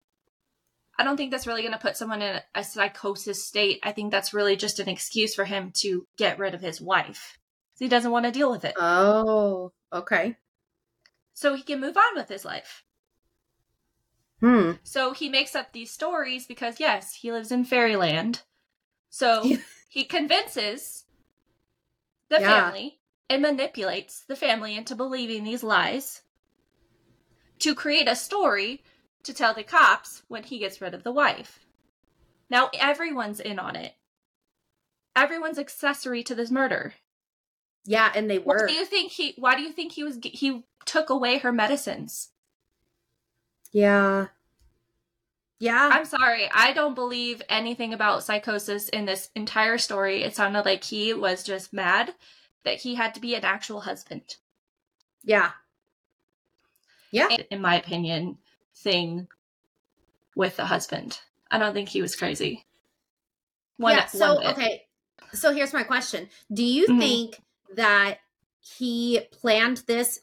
[0.98, 3.80] I don't think that's really going to put someone in a psychosis state.
[3.82, 7.38] I think that's really just an excuse for him to get rid of his wife.
[7.78, 8.74] He doesn't want to deal with it.
[8.78, 10.36] Oh, okay.
[11.32, 12.84] So he can move on with his life.
[14.40, 14.72] Hmm.
[14.82, 18.42] So he makes up these stories because, yes, he lives in fairyland.
[19.08, 19.56] So
[19.88, 21.04] he convinces
[22.30, 22.70] the yeah.
[22.70, 22.98] family
[23.28, 26.22] and manipulates the family into believing these lies
[27.58, 28.82] to create a story
[29.22, 31.60] to tell the cops when he gets rid of the wife.
[32.48, 33.94] Now everyone's in on it.
[35.14, 36.94] Everyone's accessory to this murder.
[37.84, 38.58] Yeah, and they were.
[38.60, 39.34] Why do you think he?
[39.36, 40.18] Why do you think he was?
[40.22, 42.30] He took away her medicines.
[43.72, 44.28] Yeah.
[45.60, 45.90] Yeah.
[45.92, 46.50] I'm sorry.
[46.52, 50.22] I don't believe anything about psychosis in this entire story.
[50.22, 52.14] It sounded like he was just mad
[52.64, 54.36] that he had to be an actual husband.
[55.22, 55.50] Yeah.
[57.12, 57.28] Yeah.
[57.50, 58.38] In my opinion,
[58.74, 59.28] thing
[60.34, 61.20] with the husband.
[61.50, 62.64] I don't think he was crazy.
[63.76, 64.06] One, yeah.
[64.06, 64.84] So, okay.
[65.32, 66.98] So here's my question Do you mm-hmm.
[66.98, 67.42] think
[67.74, 68.18] that
[68.60, 70.20] he planned this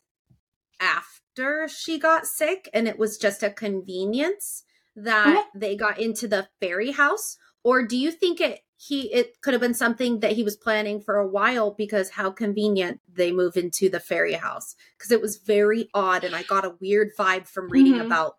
[0.79, 4.63] after she got sick and it was just a convenience?
[4.97, 7.37] That they got into the fairy house?
[7.63, 11.01] Or do you think it he it could have been something that he was planning
[11.01, 14.75] for a while because how convenient they move into the fairy house?
[14.97, 18.05] Because it was very odd and i got a weird vibe from reading mm-hmm.
[18.05, 18.37] about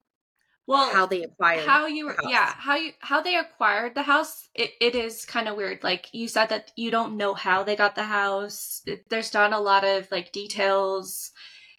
[0.66, 4.70] well how they acquired how you yeah how you how they acquired the house it,
[4.80, 5.82] it is kind of weird.
[5.82, 8.82] Like you said that you don't know how they got the house.
[9.08, 11.32] There's not a lot of like details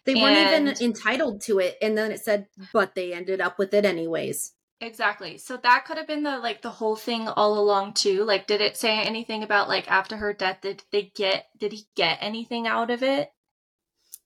[0.05, 0.21] they and...
[0.21, 3.85] weren't even entitled to it and then it said but they ended up with it
[3.85, 5.37] anyways Exactly.
[5.37, 8.23] So that could have been the like the whole thing all along too.
[8.23, 11.85] Like did it say anything about like after her death did they get did he
[11.95, 13.29] get anything out of it?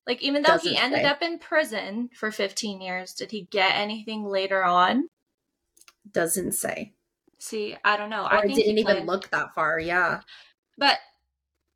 [0.05, 1.05] Like even though Doesn't he ended say.
[1.05, 5.09] up in prison for 15 years, did he get anything later on?
[6.11, 6.93] Doesn't say.
[7.39, 8.25] See, I don't know.
[8.25, 10.21] Or I didn't even look that far, yeah.
[10.77, 10.99] But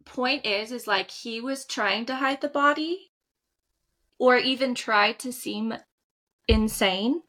[0.05, 3.11] point is is like he was trying to hide the body
[4.19, 5.73] or even try to seem
[6.47, 7.21] insane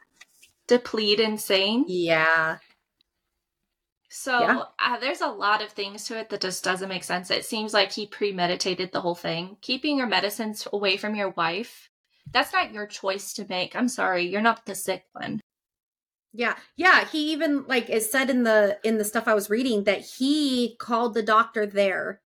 [0.68, 1.84] deplete insane.
[1.88, 2.58] Yeah.
[4.08, 4.62] So yeah.
[4.78, 7.30] Uh, there's a lot of things to it that just doesn't make sense.
[7.30, 9.56] It seems like he premeditated the whole thing.
[9.60, 11.90] Keeping your medicines away from your wife,
[12.32, 13.74] that's not your choice to make.
[13.74, 15.40] I'm sorry, you're not the sick one.
[16.32, 16.54] Yeah.
[16.76, 20.02] Yeah, he even like it said in the in the stuff I was reading that
[20.02, 22.20] he called the doctor there.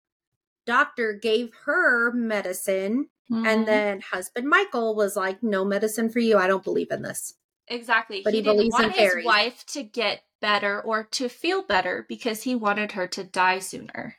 [0.66, 3.46] Doctor gave her medicine mm-hmm.
[3.46, 6.38] and then husband Michael was like no medicine for you.
[6.38, 7.36] I don't believe in this.
[7.72, 8.22] Exactly.
[8.24, 12.44] But he, he didn't want his wife to get better or to feel better because
[12.44, 14.18] he wanted her to die sooner.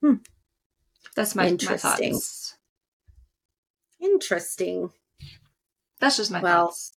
[0.00, 0.16] Hmm.
[1.16, 2.12] That's my, Interesting.
[2.12, 2.56] my thoughts.
[4.00, 4.90] Interesting.
[6.00, 6.92] That's just my well, thoughts.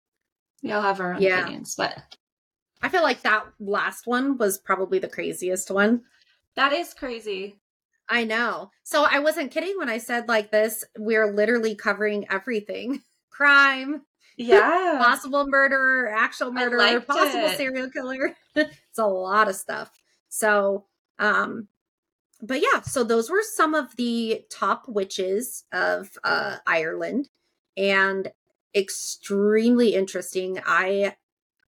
[0.61, 1.41] We all have our own yeah.
[1.41, 1.95] opinions, but
[2.81, 6.01] I feel like that last one was probably the craziest one.
[6.55, 7.55] That is crazy.
[8.09, 8.71] I know.
[8.83, 13.01] So I wasn't kidding when I said like this, we're literally covering everything.
[13.29, 14.01] Crime,
[14.37, 14.99] yeah.
[14.99, 17.57] possible murderer, actual murderer, possible it.
[17.57, 18.35] serial killer.
[18.55, 19.91] it's a lot of stuff.
[20.29, 20.85] So,
[21.19, 21.67] um,
[22.41, 27.29] but yeah, so those were some of the top witches of uh, Ireland
[27.75, 28.31] and
[28.75, 30.59] extremely interesting.
[30.65, 31.15] I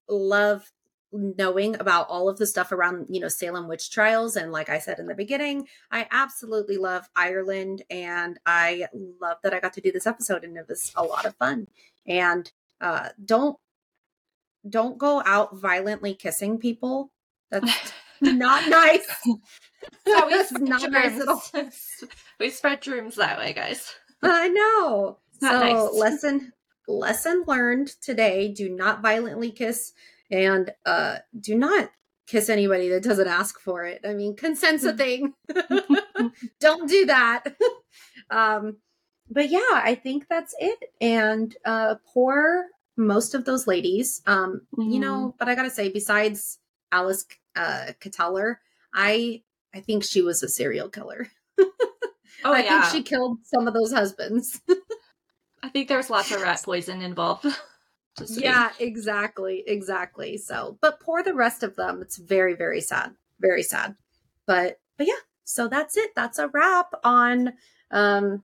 [0.10, 0.72] love
[1.14, 4.78] knowing about all of the stuff around you know Salem witch trials and like I
[4.78, 8.88] said in the beginning I absolutely love Ireland and I
[9.22, 11.68] love that I got to do this episode and it was a lot of fun
[12.06, 13.58] and uh, don't
[14.68, 17.12] don't go out violently kissing people.
[17.52, 19.08] That's not nice.
[20.06, 21.44] That's not nice at all.
[22.40, 23.94] we spread germs that way, guys.
[24.22, 25.20] I know.
[25.40, 25.94] so nice.
[25.94, 26.54] lesson
[26.88, 29.94] lesson learned today: do not violently kiss,
[30.32, 31.90] and uh, do not
[32.28, 34.02] kiss anybody that doesn't ask for it.
[34.06, 35.34] I mean, consent's a thing.
[36.60, 37.44] Don't do that.
[38.30, 38.78] um,
[39.30, 40.92] but yeah, I think that's it.
[41.02, 42.66] And uh, poor
[42.98, 44.22] most of those ladies.
[44.26, 44.90] Um, mm-hmm.
[44.90, 46.60] you know, but I gotta say, besides
[46.92, 47.26] Alice
[47.56, 48.56] uh Kyteler,
[48.94, 49.44] I
[49.74, 51.28] I think she was a serial killer.
[51.60, 51.66] oh,
[52.44, 52.82] I yeah.
[52.82, 54.60] think she killed some of those husbands.
[55.64, 57.46] I think there was lots of rat poison involved.
[58.30, 60.38] yeah, exactly, exactly.
[60.38, 62.02] So, but poor the rest of them.
[62.02, 63.96] It's very, very sad, very sad.
[64.46, 65.14] But, but yeah.
[65.44, 66.12] So that's it.
[66.16, 67.54] That's a wrap on
[67.92, 68.44] um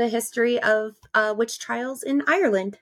[0.00, 2.78] the history of uh, witch trials in Ireland.